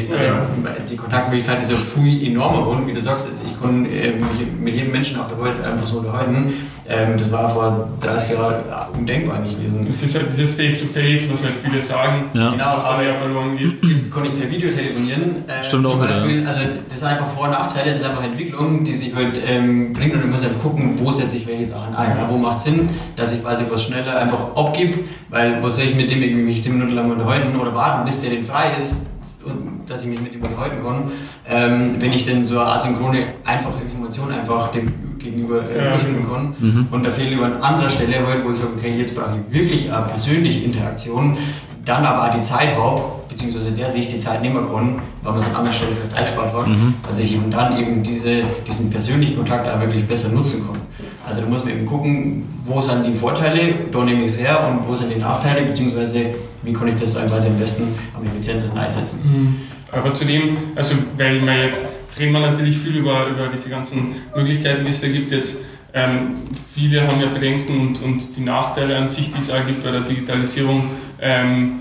die 0.90 0.96
Kontaktmöglichkeit 0.96 1.62
ist 1.62 1.72
ja 1.72 1.78
viel 1.78 2.26
enormer 2.26 2.68
und 2.68 2.88
wie 2.88 2.94
du 2.94 3.02
sagst, 3.02 3.28
ich 3.46 3.60
kann 3.62 3.86
äh, 3.86 4.12
mich 4.12 4.48
mit 4.58 4.76
jedem 4.76 4.92
Menschen 4.92 5.20
auf 5.20 5.28
der 5.28 5.44
Welt 5.44 5.64
einfach 5.66 5.86
so 5.86 6.00
unterhalten. 6.00 6.54
Ähm, 6.88 7.18
das 7.18 7.32
war 7.32 7.50
vor 7.50 7.88
30 8.02 8.34
Jahren 8.34 8.56
undenkbar 8.98 9.40
nicht 9.40 9.56
gewesen. 9.58 9.86
Es 9.90 10.04
ist 10.04 10.16
halt 10.16 10.30
dieses 10.30 10.56
Face-to-Face, 10.56 11.32
was 11.32 11.44
halt 11.44 11.56
viele 11.56 11.82
sagen, 11.82 12.26
Ja. 12.34 12.52
Genau, 12.52 12.74
was 12.76 12.84
aber 12.86 13.04
ja 13.04 13.14
verloren 13.14 13.58
geht. 13.58 13.82
kann 14.14 14.26
ich 14.26 14.38
per 14.38 14.50
Video 14.50 14.70
telefonieren. 14.72 15.44
Äh, 15.48 15.64
Stimmt 15.64 15.86
auch 15.88 15.98
Beispiel, 15.98 16.46
Also 16.46 16.60
das 16.90 17.00
sind 17.00 17.08
einfach 17.08 17.28
Vor- 17.28 17.46
und 17.46 17.52
Nachteile, 17.52 17.92
das 17.92 18.02
ist 18.02 18.08
einfach 18.10 18.24
Entwicklung, 18.24 18.84
die 18.84 18.96
sich 18.96 19.16
halt 19.16 19.40
ähm, 19.48 19.94
bringt 19.94 20.14
und 20.14 20.26
ich 20.26 20.30
muss 20.30 20.44
einfach 20.44 20.62
gucken, 20.62 20.96
wo 21.00 21.10
setze 21.12 21.38
ich 21.38 21.48
welche 21.48 21.68
Sachen 21.68 21.96
ein. 21.96 22.18
Ja, 22.18 22.28
wo 22.30 22.38
macht 22.38 22.60
Sinn, 22.60 22.90
dass 23.16 23.34
ich 23.34 23.42
quasi 23.42 23.64
was 23.70 23.84
schneller 23.84 24.18
einfach 24.18 24.56
abgebe, 24.56 25.00
weil 25.30 25.64
was 25.64 25.78
soll 25.78 25.86
ich 25.86 25.96
mit 25.96 26.12
dem 26.12 26.22
irgendwie 26.22 26.44
mich 26.44 26.62
10 26.64 26.74
Minuten 26.74 26.96
lang 26.96 27.10
unterhalten 27.12 27.56
oder 27.58 27.74
warten, 27.74 28.04
bis 28.06 28.22
der 28.22 28.32
denn 28.32 28.44
frei 28.44 28.72
ist 28.78 29.08
und 29.46 29.82
dass 29.88 30.02
ich 30.02 30.08
mich 30.08 30.22
mit 30.22 30.34
ihm 30.34 30.42
unterhalten 30.42 30.84
kann, 30.84 31.12
ähm, 31.50 31.96
wenn 32.00 32.14
ich 32.14 32.26
denn 32.26 32.46
so 32.46 32.60
eine 32.60 32.72
asynchrone, 32.72 33.24
einfache 33.46 33.82
Information 33.84 34.32
einfach 34.32 34.72
dem 34.72 34.94
Gegenüber 35.24 35.62
äh, 35.70 35.78
Ja, 35.78 35.88
überspielen 35.88 36.22
genau. 36.24 36.34
kann. 36.34 36.88
Und 36.92 37.06
da 37.06 37.12
fehlt 37.12 37.32
über 37.32 37.46
an 37.46 37.62
anderer 37.62 37.90
Stelle 37.90 38.26
halt, 38.28 38.46
wo 38.46 38.52
ich 38.52 38.58
sage, 38.58 38.72
okay, 38.78 38.94
jetzt 38.96 39.16
brauche 39.16 39.38
ich 39.50 39.54
wirklich 39.54 39.92
eine 39.92 40.06
persönliche 40.06 40.60
Interaktion, 40.66 41.38
dann 41.86 42.06
aber 42.06 42.30
auch 42.30 42.36
die 42.36 42.42
Zeit 42.42 42.76
habe, 42.78 43.02
beziehungsweise 43.30 43.72
der 43.72 43.90
sich 43.90 44.10
die 44.10 44.18
Zeit 44.18 44.42
nehmen 44.42 44.66
kann, 44.72 45.02
weil 45.24 45.32
man 45.34 45.42
es 45.42 45.48
an 45.48 45.56
anderer 45.56 45.74
Stelle 45.74 45.92
vielleicht 45.96 46.16
eingespart 46.16 46.54
hat, 46.54 46.66
dass 47.08 47.20
ich 47.20 47.34
eben 47.34 47.50
dann 47.52 47.78
eben 47.80 48.04
diese, 48.04 48.44
diesen 48.68 48.90
persönlichen 48.90 49.36
Kontakt 49.38 49.68
auch 49.70 49.80
wirklich 49.82 50.06
besser 50.06 50.30
nutzen 50.30 50.66
kann. 50.68 50.80
Also 51.28 51.42
da 51.42 51.48
muss 51.48 51.64
man 51.64 51.74
eben 51.74 51.86
gucken, 51.86 52.44
wo 52.66 52.80
sind 52.82 53.06
die 53.06 53.16
Vorteile, 53.16 53.74
da 53.92 54.04
nehme 54.04 54.24
ich 54.26 54.34
es 54.34 54.40
her 54.40 54.60
und 54.70 54.88
wo 54.88 54.94
sind 54.94 55.10
die 55.14 55.20
Nachteile, 55.20 55.62
beziehungsweise 55.66 56.26
wie 56.64 56.74
kann 56.74 56.88
ich 56.90 56.96
das 56.96 57.16
quasi 57.16 57.48
am 57.48 57.58
besten, 57.58 57.88
am 58.16 58.24
effizientesten 58.26 58.80
einsetzen. 58.80 59.58
Aber 59.92 60.14
zudem, 60.14 60.58
also 60.76 60.96
weil 61.18 61.40
man 61.42 61.58
jetzt, 61.60 61.84
jetzt 61.84 62.03
reden 62.20 62.34
wir 62.34 62.40
natürlich 62.40 62.78
viel 62.78 62.96
über, 62.96 63.28
über 63.28 63.48
diese 63.48 63.70
ganzen 63.70 64.16
Möglichkeiten, 64.36 64.84
die 64.84 64.92
es 64.92 65.02
da 65.02 65.08
gibt. 65.08 65.32
Jetzt 65.32 65.58
ähm, 65.94 66.36
viele 66.74 67.08
haben 67.08 67.22
ja 67.22 67.28
Bedenken 67.28 67.80
und, 67.80 68.02
und 68.02 68.36
die 68.36 68.42
Nachteile 68.42 68.98
an 68.98 69.08
sich, 69.08 69.32
die 69.32 69.38
es 69.38 69.50
auch 69.50 69.66
gibt 69.66 69.84
bei 69.84 69.92
der 69.92 70.02
Digitalisierung. 70.02 70.90
Ähm, 71.22 71.80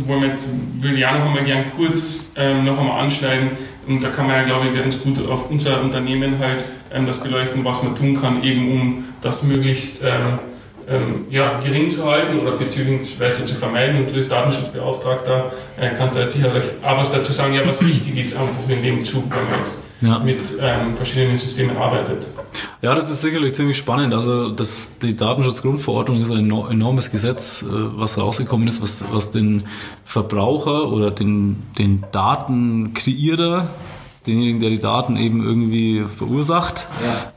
wollen 0.00 0.22
wir 0.22 0.28
jetzt, 0.28 0.44
würde 0.78 0.96
ich 0.96 1.06
auch 1.06 1.18
noch 1.18 1.26
einmal 1.26 1.44
gern 1.44 1.64
kurz 1.76 2.26
ähm, 2.36 2.64
noch 2.64 2.78
einmal 2.78 3.00
anschneiden. 3.00 3.50
Und 3.86 4.02
da 4.02 4.08
kann 4.08 4.26
man 4.26 4.36
ja, 4.36 4.42
glaube 4.44 4.68
ich, 4.68 4.74
ganz 4.74 5.00
gut 5.00 5.26
auf 5.26 5.50
unser 5.50 5.82
Unternehmen 5.82 6.38
halt 6.38 6.64
ähm, 6.92 7.06
das 7.06 7.22
beleuchten, 7.22 7.64
was 7.64 7.82
man 7.82 7.94
tun 7.94 8.20
kann, 8.20 8.42
eben 8.42 8.70
um 8.72 9.04
das 9.20 9.42
möglichst 9.42 10.02
ähm, 10.02 10.38
ähm, 10.90 11.26
ja, 11.30 11.58
gering 11.60 11.90
zu 11.90 12.04
halten 12.04 12.40
oder 12.40 12.52
beziehungsweise 12.52 13.44
zu 13.44 13.54
vermeiden. 13.54 14.00
Und 14.00 14.10
du 14.10 14.16
als 14.16 14.28
Datenschutzbeauftragter 14.28 15.52
äh, 15.78 15.90
kannst 15.96 16.16
da 16.16 16.26
sicherlich 16.26 16.64
auch 16.82 16.98
was 16.98 17.10
dazu 17.12 17.32
sagen, 17.32 17.54
ja, 17.54 17.66
was 17.66 17.80
wichtig 17.86 18.16
ist 18.16 18.36
einfach 18.36 18.68
in 18.68 18.82
dem 18.82 19.04
Zug, 19.04 19.24
wenn 19.30 19.48
man 19.50 19.58
jetzt 19.58 19.80
Ja. 20.00 20.18
mit 20.18 20.40
ähm, 20.60 20.94
verschiedenen 20.94 21.36
Systemen 21.36 21.76
arbeitet. 21.76 22.28
Ja, 22.82 22.94
das 22.94 23.10
ist 23.10 23.22
sicherlich 23.22 23.54
ziemlich 23.54 23.76
spannend. 23.78 24.12
Also 24.14 24.48
das, 24.50 24.98
die 24.98 25.14
Datenschutzgrundverordnung 25.14 26.20
ist 26.22 26.30
ein 26.32 26.38
eno- 26.50 26.68
enormes 26.68 27.10
Gesetz, 27.12 27.62
äh, 27.62 27.66
was 27.70 28.18
rausgekommen 28.18 28.66
ist, 28.66 28.82
was, 28.82 29.04
was 29.12 29.30
den 29.30 29.64
Verbraucher 30.04 30.90
oder 30.90 31.10
den, 31.10 31.62
den 31.78 32.02
Datenkreierer, 32.10 33.68
denjenigen, 34.26 34.60
der 34.60 34.70
die 34.70 34.78
Daten 34.78 35.16
eben 35.16 35.42
irgendwie 35.42 36.04
verursacht, 36.04 36.88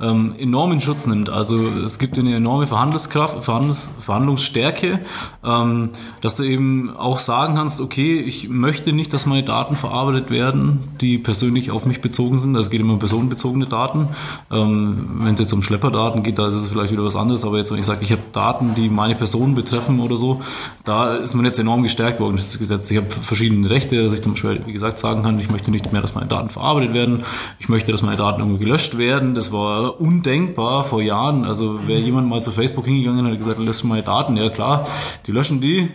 ähm, 0.02 0.36
enorm 0.38 0.74
in 0.74 0.82
Schutz 0.82 1.08
nimmt. 1.08 1.30
Also 1.30 1.67
es 1.67 1.98
gibt 1.98 2.19
eine 2.19 2.36
enorme 2.36 2.67
Verhandlungskraft, 2.67 3.43
Verhandlungs, 3.43 3.89
Verhandlungsstärke, 4.02 5.00
ähm, 5.46 5.89
dass 6.19 6.36
du 6.36 6.43
eben 6.43 6.93
auch 6.96 7.19
sagen 7.19 7.56
kannst, 7.56 7.80
okay, 7.80 8.19
ich 8.19 8.50
möchte 8.50 8.91
nicht, 8.91 9.13
dass 9.13 9.26
meine 9.26 9.43
Daten 9.43 9.78
verarbeitet 9.78 10.30
werden, 10.30 10.80
die 11.00 11.17
persönlich 11.17 11.72
auf 11.72 11.86
mich 11.86 12.02
bezogen 12.02 12.38
sind. 12.38 12.56
Also 12.56 12.67
es 12.67 12.72
geht 12.72 12.82
immer 12.82 12.93
um 12.93 13.00
personenbezogene 13.00 13.65
Daten. 13.65 14.10
Ähm, 14.52 15.19
wenn 15.19 15.36
es 15.36 15.39
jetzt 15.39 15.54
um 15.54 15.63
Schlepperdaten 15.63 16.22
geht, 16.22 16.38
da 16.38 16.48
ist 16.48 16.56
es 16.56 16.67
vielleicht 16.67 16.91
wieder 16.91 17.06
was 17.06 17.15
anderes. 17.15 17.46
Aber 17.46 17.58
jetzt, 17.58 17.72
wenn 17.72 17.80
ich 17.80 17.86
sage, 17.86 18.04
ich 18.04 18.12
habe 18.12 18.22
Daten, 18.34 18.76
die 18.76 18.89
meine 18.89 19.15
Person 19.15 19.56
betreffen 19.56 20.02
oder 20.02 20.17
so, 20.17 20.41
da 20.84 21.15
ist 21.15 21.34
man 21.34 21.46
jetzt 21.46 21.60
enorm 21.60 21.84
gestärkt 21.84 22.19
worden, 22.19 22.36
das 22.36 22.60
Gesetz. 22.60 22.91
Ich 22.91 22.98
habe 22.98 23.10
verschiedene 23.10 23.69
Rechte, 23.69 24.04
dass 24.04 24.13
ich 24.13 24.22
zum 24.22 24.34
Beispiel, 24.34 24.63
wie 24.65 24.74
gesagt, 24.74 24.98
sagen 24.98 25.24
kann, 25.24 25.39
ich 25.39 25.50
möchte 25.50 25.72
nicht 25.72 25.93
mehr, 25.93 26.02
dass 26.02 26.13
meine 26.13 26.28
Daten 26.28 26.50
verarbeitet 26.50 26.72
werden. 26.81 27.23
Ich 27.59 27.69
möchte, 27.69 27.91
dass 27.91 28.01
meine 28.01 28.17
Daten 28.17 28.41
irgendwie 28.41 28.63
gelöscht 28.63 28.97
werden. 28.97 29.36
Das 29.36 29.51
war 29.51 29.99
undenkbar 29.99 30.83
vor 30.83 31.01
Jahren. 31.01 31.45
Also 31.45 31.88
wäre 31.88 31.99
jemand 31.99 32.27
mal 32.27 32.41
zu 32.41 32.51
Facebook 32.51 32.86
hingegangen 32.86 33.25
und 33.25 33.31
hat 33.31 33.38
gesagt, 33.38 33.59
lösch 33.59 33.83
meine 33.83 34.03
Daten. 34.03 34.36
Ja 34.38 34.49
klar, 34.49 34.88
die 35.27 35.31
löschen 35.31 35.62
die, 35.62 35.89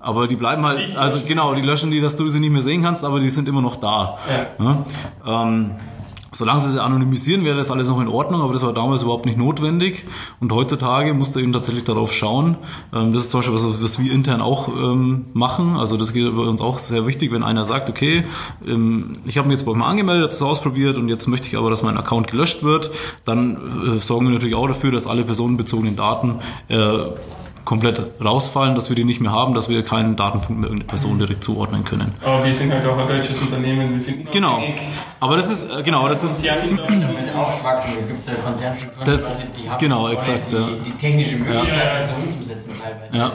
aber 0.00 0.26
die 0.26 0.36
bleiben 0.36 0.64
halt, 0.66 0.96
also 0.96 1.20
genau, 1.26 1.54
die 1.54 1.62
löschen 1.62 1.90
die, 1.90 2.00
dass 2.00 2.16
du 2.16 2.28
sie 2.28 2.40
nicht 2.40 2.52
mehr 2.52 2.62
sehen 2.62 2.82
kannst, 2.82 3.04
aber 3.04 3.20
die 3.20 3.28
sind 3.28 3.48
immer 3.48 3.62
noch 3.62 3.76
da. 3.76 4.18
Ja? 4.58 4.84
Ähm, 5.26 5.70
Solange 6.34 6.60
sie 6.60 6.70
sie 6.70 6.82
anonymisieren, 6.82 7.44
wäre 7.44 7.56
das 7.56 7.70
alles 7.70 7.88
noch 7.88 8.00
in 8.00 8.08
Ordnung, 8.08 8.40
aber 8.40 8.52
das 8.52 8.62
war 8.62 8.72
damals 8.72 9.02
überhaupt 9.02 9.26
nicht 9.26 9.38
notwendig. 9.38 10.04
Und 10.40 10.52
heutzutage 10.52 11.14
musst 11.14 11.34
du 11.36 11.40
eben 11.40 11.52
tatsächlich 11.52 11.84
darauf 11.84 12.12
schauen. 12.12 12.56
Ähm, 12.92 13.12
Das 13.12 13.24
ist 13.24 13.30
zum 13.30 13.40
Beispiel 13.40 13.54
was, 13.54 13.82
was 13.82 13.98
wir 14.02 14.12
intern 14.12 14.40
auch 14.40 14.68
ähm, 14.68 15.26
machen. 15.32 15.76
Also 15.76 15.96
das 15.96 16.12
geht 16.12 16.34
bei 16.34 16.42
uns 16.42 16.60
auch 16.60 16.78
sehr 16.78 17.06
wichtig, 17.06 17.32
wenn 17.32 17.42
einer 17.42 17.64
sagt, 17.64 17.88
okay, 17.88 18.24
ähm, 18.66 19.12
ich 19.26 19.38
habe 19.38 19.48
mich 19.48 19.58
jetzt 19.58 19.64
bei 19.64 19.74
mal 19.74 19.88
angemeldet, 19.88 20.22
habe 20.22 20.32
das 20.32 20.42
ausprobiert 20.42 20.98
und 20.98 21.08
jetzt 21.08 21.26
möchte 21.28 21.48
ich 21.48 21.56
aber, 21.56 21.70
dass 21.70 21.82
mein 21.82 21.96
Account 21.96 22.28
gelöscht 22.28 22.62
wird, 22.62 22.90
dann 23.24 23.96
äh, 23.96 24.00
sorgen 24.00 24.26
wir 24.26 24.32
natürlich 24.32 24.54
auch 24.54 24.68
dafür, 24.68 24.90
dass 24.90 25.06
alle 25.06 25.24
personenbezogenen 25.24 25.96
Daten 25.96 26.36
äh, 26.68 26.98
komplett 27.64 28.02
rausfallen, 28.22 28.74
dass 28.74 28.88
wir 28.88 28.96
die 28.96 29.04
nicht 29.04 29.20
mehr 29.20 29.32
haben, 29.32 29.54
dass 29.54 29.68
wir 29.68 29.82
keinen 29.82 30.16
Datenpunkt 30.16 30.60
mehr 30.60 30.68
irgendeiner 30.70 30.88
Person 30.88 31.18
direkt 31.18 31.42
zuordnen 31.44 31.84
können. 31.84 32.12
Aber 32.24 32.44
wir 32.44 32.54
sind 32.54 32.72
halt 32.72 32.84
auch 32.86 32.98
ein 32.98 33.08
deutsches 33.08 33.40
Unternehmen, 33.40 33.92
wir 33.92 34.00
sind 34.00 34.30
Genau. 34.30 34.62
Aber 35.20 35.36
das 35.36 35.50
ist, 35.50 35.70
äh, 35.70 35.82
genau, 35.82 36.06
das 36.08 36.22
ist, 36.22 36.44
aufgewachsen, 37.34 37.90
da 37.98 38.06
gibt 38.06 38.18
es 38.18 38.26
ja 38.26 38.34
Konzernstrukturen, 38.34 39.04
Das- 39.06 39.26
quasi, 39.26 39.42
die 39.62 39.68
haben 39.70 39.78
genau, 39.78 40.08
exakt, 40.08 40.50
die, 40.50 40.56
ja. 40.56 40.68
die 40.84 40.90
technische 40.92 41.36
Möglichkeit, 41.36 41.68
Ja. 41.68 41.94
das 41.94 42.08
so 42.08 42.14
umzusetzen 42.22 42.70
teilweise. 42.82 43.16
Ja. 43.16 43.32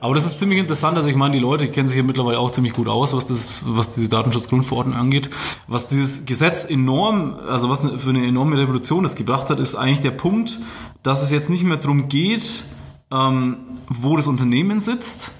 Aber 0.00 0.14
das 0.14 0.26
ist 0.26 0.38
ziemlich 0.38 0.58
interessant. 0.58 0.96
Also 0.96 1.08
ich 1.08 1.16
meine, 1.16 1.32
die 1.32 1.38
Leute 1.40 1.68
kennen 1.68 1.88
sich 1.88 1.96
ja 1.96 2.02
mittlerweile 2.04 2.38
auch 2.38 2.50
ziemlich 2.50 2.74
gut 2.74 2.88
aus, 2.88 3.14
was 3.16 3.26
das, 3.26 3.64
was 3.66 3.90
diese 3.92 4.08
Datenschutzgrundverordnung 4.10 4.96
angeht. 4.96 5.30
Was 5.66 5.88
dieses 5.88 6.26
Gesetz 6.26 6.64
enorm, 6.66 7.36
also 7.48 7.70
was 7.70 7.88
für 7.98 8.10
eine 8.10 8.26
enorme 8.26 8.58
Revolution 8.58 9.04
es 9.04 9.14
gebracht 9.14 9.48
hat, 9.50 9.58
ist 9.60 9.74
eigentlich 9.74 10.00
der 10.02 10.10
Punkt, 10.10 10.58
dass 11.02 11.22
es 11.22 11.30
jetzt 11.30 11.48
nicht 11.50 11.64
mehr 11.64 11.78
darum 11.78 12.08
geht, 12.08 12.64
ähm, 13.14 13.56
wo 13.88 14.16
das 14.16 14.26
Unternehmen 14.26 14.80
sitzt. 14.80 15.32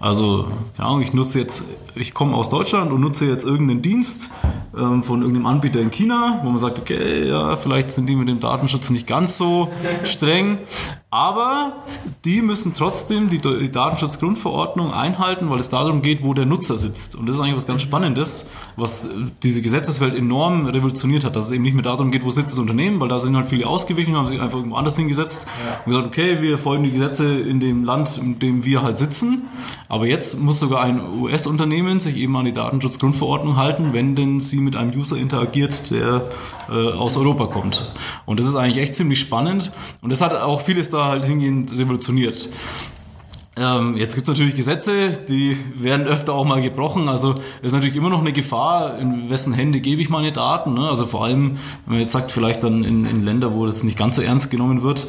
Also, 0.00 0.46
keine 0.76 0.88
Ahnung, 0.88 1.02
ich 1.02 1.12
nutze 1.12 1.40
jetzt, 1.40 1.64
ich 1.96 2.14
komme 2.14 2.36
aus 2.36 2.50
Deutschland 2.50 2.92
und 2.92 3.00
nutze 3.00 3.26
jetzt 3.26 3.44
irgendeinen 3.44 3.82
Dienst 3.82 4.30
ähm, 4.76 5.02
von 5.02 5.22
irgendeinem 5.22 5.46
Anbieter 5.46 5.80
in 5.80 5.90
China, 5.90 6.40
wo 6.44 6.50
man 6.50 6.60
sagt, 6.60 6.78
okay, 6.78 7.28
ja, 7.28 7.56
vielleicht 7.56 7.90
sind 7.90 8.06
die 8.06 8.14
mit 8.14 8.28
dem 8.28 8.38
Datenschutz 8.38 8.90
nicht 8.90 9.08
ganz 9.08 9.36
so 9.36 9.72
streng, 10.04 10.58
aber 11.10 11.84
die 12.26 12.42
müssen 12.42 12.74
trotzdem 12.74 13.30
die, 13.30 13.38
die 13.38 13.70
Datenschutzgrundverordnung 13.72 14.92
einhalten, 14.92 15.48
weil 15.48 15.58
es 15.58 15.70
darum 15.70 16.02
geht, 16.02 16.22
wo 16.22 16.34
der 16.34 16.44
Nutzer 16.44 16.76
sitzt. 16.76 17.16
Und 17.16 17.24
das 17.24 17.36
ist 17.36 17.40
eigentlich 17.40 17.56
was 17.56 17.66
ganz 17.66 17.80
Spannendes, 17.80 18.50
was 18.76 19.06
äh, 19.06 19.08
diese 19.42 19.62
Gesetzeswelt 19.62 20.14
enorm 20.14 20.66
revolutioniert 20.66 21.24
hat, 21.24 21.34
dass 21.34 21.46
es 21.46 21.52
eben 21.52 21.62
nicht 21.62 21.72
mehr 21.72 21.82
darum 21.82 22.10
geht, 22.10 22.26
wo 22.26 22.30
sitzt 22.30 22.50
das 22.50 22.58
Unternehmen, 22.58 23.00
weil 23.00 23.08
da 23.08 23.18
sind 23.18 23.34
halt 23.36 23.48
viele 23.48 23.66
ausgewichen, 23.66 24.16
haben 24.16 24.28
sich 24.28 24.38
einfach 24.38 24.58
irgendwo 24.58 24.76
anders 24.76 24.96
hingesetzt 24.96 25.46
und 25.86 25.92
gesagt, 25.92 26.08
okay, 26.08 26.42
wir 26.42 26.58
folgen 26.58 26.84
die 26.84 26.90
Gesetze 26.90 27.40
in 27.40 27.58
dem 27.58 27.84
Land, 27.84 28.18
in 28.18 28.38
dem 28.38 28.66
wir 28.66 28.82
halt 28.82 28.98
sitzen. 28.98 29.48
Aber 29.88 30.06
jetzt 30.06 30.38
muss 30.38 30.60
sogar 30.60 30.82
ein 30.82 31.00
US-Unternehmen 31.20 32.00
sich 32.00 32.18
eben 32.18 32.36
an 32.36 32.44
die 32.44 32.52
Datenschutzgrundverordnung 32.52 33.56
halten, 33.56 33.94
wenn 33.94 34.14
denn 34.14 34.40
sie 34.40 34.58
mit 34.58 34.76
einem 34.76 34.90
User 34.90 35.16
interagiert, 35.16 35.90
der 35.90 36.28
äh, 36.68 36.92
aus 36.92 37.16
Europa 37.16 37.46
kommt. 37.46 37.90
Und 38.26 38.38
das 38.38 38.44
ist 38.44 38.56
eigentlich 38.56 38.76
echt 38.76 38.96
ziemlich 38.96 39.20
spannend. 39.20 39.72
Und 40.02 40.10
das 40.10 40.20
hat 40.20 40.34
auch 40.34 40.60
vieles 40.60 40.90
da 40.90 40.97
halt 41.06 41.24
hingehend 41.24 41.76
revolutioniert. 41.76 42.48
Ähm, 43.58 43.96
jetzt 43.96 44.14
gibt 44.14 44.28
es 44.28 44.32
natürlich 44.32 44.54
Gesetze, 44.54 45.10
die 45.28 45.56
werden 45.74 46.06
öfter 46.06 46.32
auch 46.34 46.44
mal 46.44 46.62
gebrochen. 46.62 47.08
Also 47.08 47.34
es 47.60 47.68
ist 47.68 47.72
natürlich 47.72 47.96
immer 47.96 48.10
noch 48.10 48.20
eine 48.20 48.32
Gefahr, 48.32 48.98
in 48.98 49.30
wessen 49.30 49.52
Hände 49.52 49.80
gebe 49.80 50.00
ich 50.00 50.08
meine 50.08 50.30
Daten. 50.30 50.74
Ne? 50.74 50.88
Also 50.88 51.06
vor 51.06 51.24
allem, 51.24 51.58
wenn 51.86 51.94
man 51.94 52.00
jetzt 52.00 52.12
sagt, 52.12 52.30
vielleicht 52.30 52.62
dann 52.62 52.84
in, 52.84 53.04
in 53.04 53.24
Länder, 53.24 53.54
wo 53.54 53.66
das 53.66 53.82
nicht 53.82 53.98
ganz 53.98 54.16
so 54.16 54.22
ernst 54.22 54.50
genommen 54.50 54.82
wird. 54.82 55.08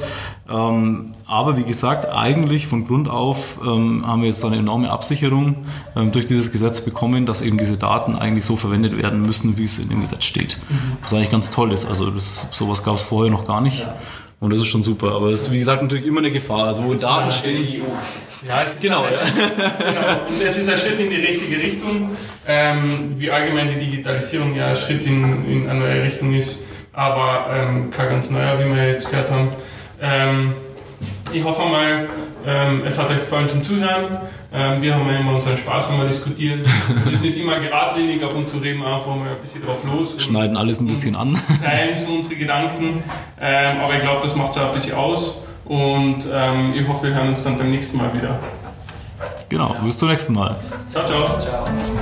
Ähm, 0.50 1.12
aber 1.28 1.58
wie 1.58 1.64
gesagt, 1.64 2.12
eigentlich 2.12 2.66
von 2.66 2.88
Grund 2.88 3.08
auf 3.08 3.60
ähm, 3.64 4.06
haben 4.08 4.22
wir 4.22 4.30
jetzt 4.30 4.44
eine 4.44 4.58
enorme 4.58 4.90
Absicherung 4.90 5.58
ähm, 5.96 6.12
durch 6.12 6.26
dieses 6.26 6.52
Gesetz 6.52 6.82
bekommen, 6.82 7.28
dass 7.28 7.44
eben 7.44 7.60
diese 7.60 7.78
Daten 7.78 8.16
eigentlich 8.16 8.46
so 8.46 8.58
verwendet 8.58 8.98
werden 8.98 9.22
müssen, 9.22 9.58
wie 9.58 9.66
es 9.66 9.78
in 9.78 9.90
dem 9.90 10.02
Gesetz 10.02 10.24
steht. 10.24 10.58
Mhm. 10.70 10.98
Was 11.04 11.14
eigentlich 11.14 11.30
ganz 11.30 11.52
toll 11.52 11.72
ist. 11.72 11.86
Also 11.86 12.10
das, 12.10 12.48
sowas 12.52 12.84
gab 12.84 12.96
es 12.96 13.02
vorher 13.04 13.32
noch 13.32 13.46
gar 13.46 13.62
nicht. 13.62 13.82
Ja. 13.82 13.96
Und 14.40 14.54
das 14.54 14.60
ist 14.60 14.68
schon 14.68 14.84
super. 14.84 15.16
Aber 15.16 15.28
es 15.28 15.42
ist, 15.42 15.52
wie 15.52 15.58
gesagt, 15.58 15.82
natürlich 15.82 16.06
immer 16.06 16.20
eine 16.20 16.32
Gefahr. 16.32 16.68
Also, 16.68 16.86
wo 16.86 16.94
Daten 16.94 17.32
stehen. 17.32 17.82
Ja, 18.48 18.64
es 18.64 18.72
ist 18.72 18.82
genau. 18.82 19.04
Ein, 19.04 19.12
genau. 19.80 20.12
Und 20.30 20.42
es 20.46 20.58
ist 20.58 20.70
ein 20.70 20.78
Schritt 20.78 21.00
in 21.00 21.10
die 21.10 21.18
richtige 21.18 21.58
Richtung. 21.58 22.12
Ähm, 22.48 23.16
wie 23.18 23.30
allgemein 23.30 23.70
die 23.70 23.86
Digitalisierung 23.86 24.56
ja 24.56 24.68
ein 24.68 24.76
Schritt 24.78 25.06
in, 25.06 25.46
in 25.46 25.70
eine 25.70 25.80
neue 25.80 26.04
Richtung 26.04 26.34
ist. 26.34 26.60
Aber 26.94 27.48
ähm, 27.54 27.92
kein 27.92 28.10
ganz 28.10 28.30
neuer, 28.30 28.58
wie 28.60 28.74
wir 28.74 28.88
jetzt 28.88 29.10
gehört 29.10 29.30
haben. 29.30 29.50
Ähm, 30.02 30.54
ich 31.34 31.44
hoffe 31.44 31.64
mal, 31.64 32.08
ähm, 32.46 32.84
es 32.86 32.98
hat 32.98 33.10
euch 33.10 33.20
gefallen 33.20 33.50
zum 33.50 33.64
Zuhören. 33.64 34.18
Ähm, 34.54 34.82
wir 34.82 34.96
haben 34.96 35.08
ja 35.10 35.20
immer 35.20 35.36
unseren 35.36 35.58
Spaß, 35.58 35.90
wenn 35.92 36.00
wir 36.00 36.08
diskutieren. 36.08 36.62
es 37.06 37.14
ist 37.14 37.22
nicht 37.22 37.38
immer 37.38 37.60
geradlinig, 37.60 38.24
ab 38.24 38.36
und 38.36 38.50
zu 38.50 38.58
reden 38.58 38.80
wir 38.80 38.88
einfach 38.88 39.16
mal 39.16 39.28
ein 39.28 39.42
bisschen 39.42 39.66
drauf 39.66 39.84
los. 39.84 40.16
Schneiden 40.20 40.58
alles 40.58 40.80
ein 40.80 40.88
bisschen 40.88 41.16
an. 41.16 41.40
Teilen 41.64 41.96
so 41.96 42.14
unsere 42.14 42.36
Gedanken. 42.36 43.04
Ähm, 43.40 43.80
aber 43.82 43.94
ich 43.94 44.02
glaube, 44.02 44.22
das 44.22 44.36
macht 44.36 44.52
es 44.52 44.58
auch 44.58 44.70
ein 44.70 44.74
bisschen 44.74 44.96
aus. 44.96 45.36
Und 45.66 46.28
ähm, 46.32 46.74
ich 46.76 46.88
hoffe, 46.88 47.08
wir 47.08 47.14
hören 47.14 47.30
uns 47.30 47.44
dann 47.44 47.58
beim 47.58 47.70
nächsten 47.70 47.98
Mal 47.98 48.14
wieder. 48.14 48.40
Genau, 49.50 49.76
bis 49.84 49.98
zum 49.98 50.10
nächsten 50.10 50.34
Mal. 50.34 50.56
Ciao, 50.90 51.06
ciao. 51.06 51.26
ciao. 51.26 51.99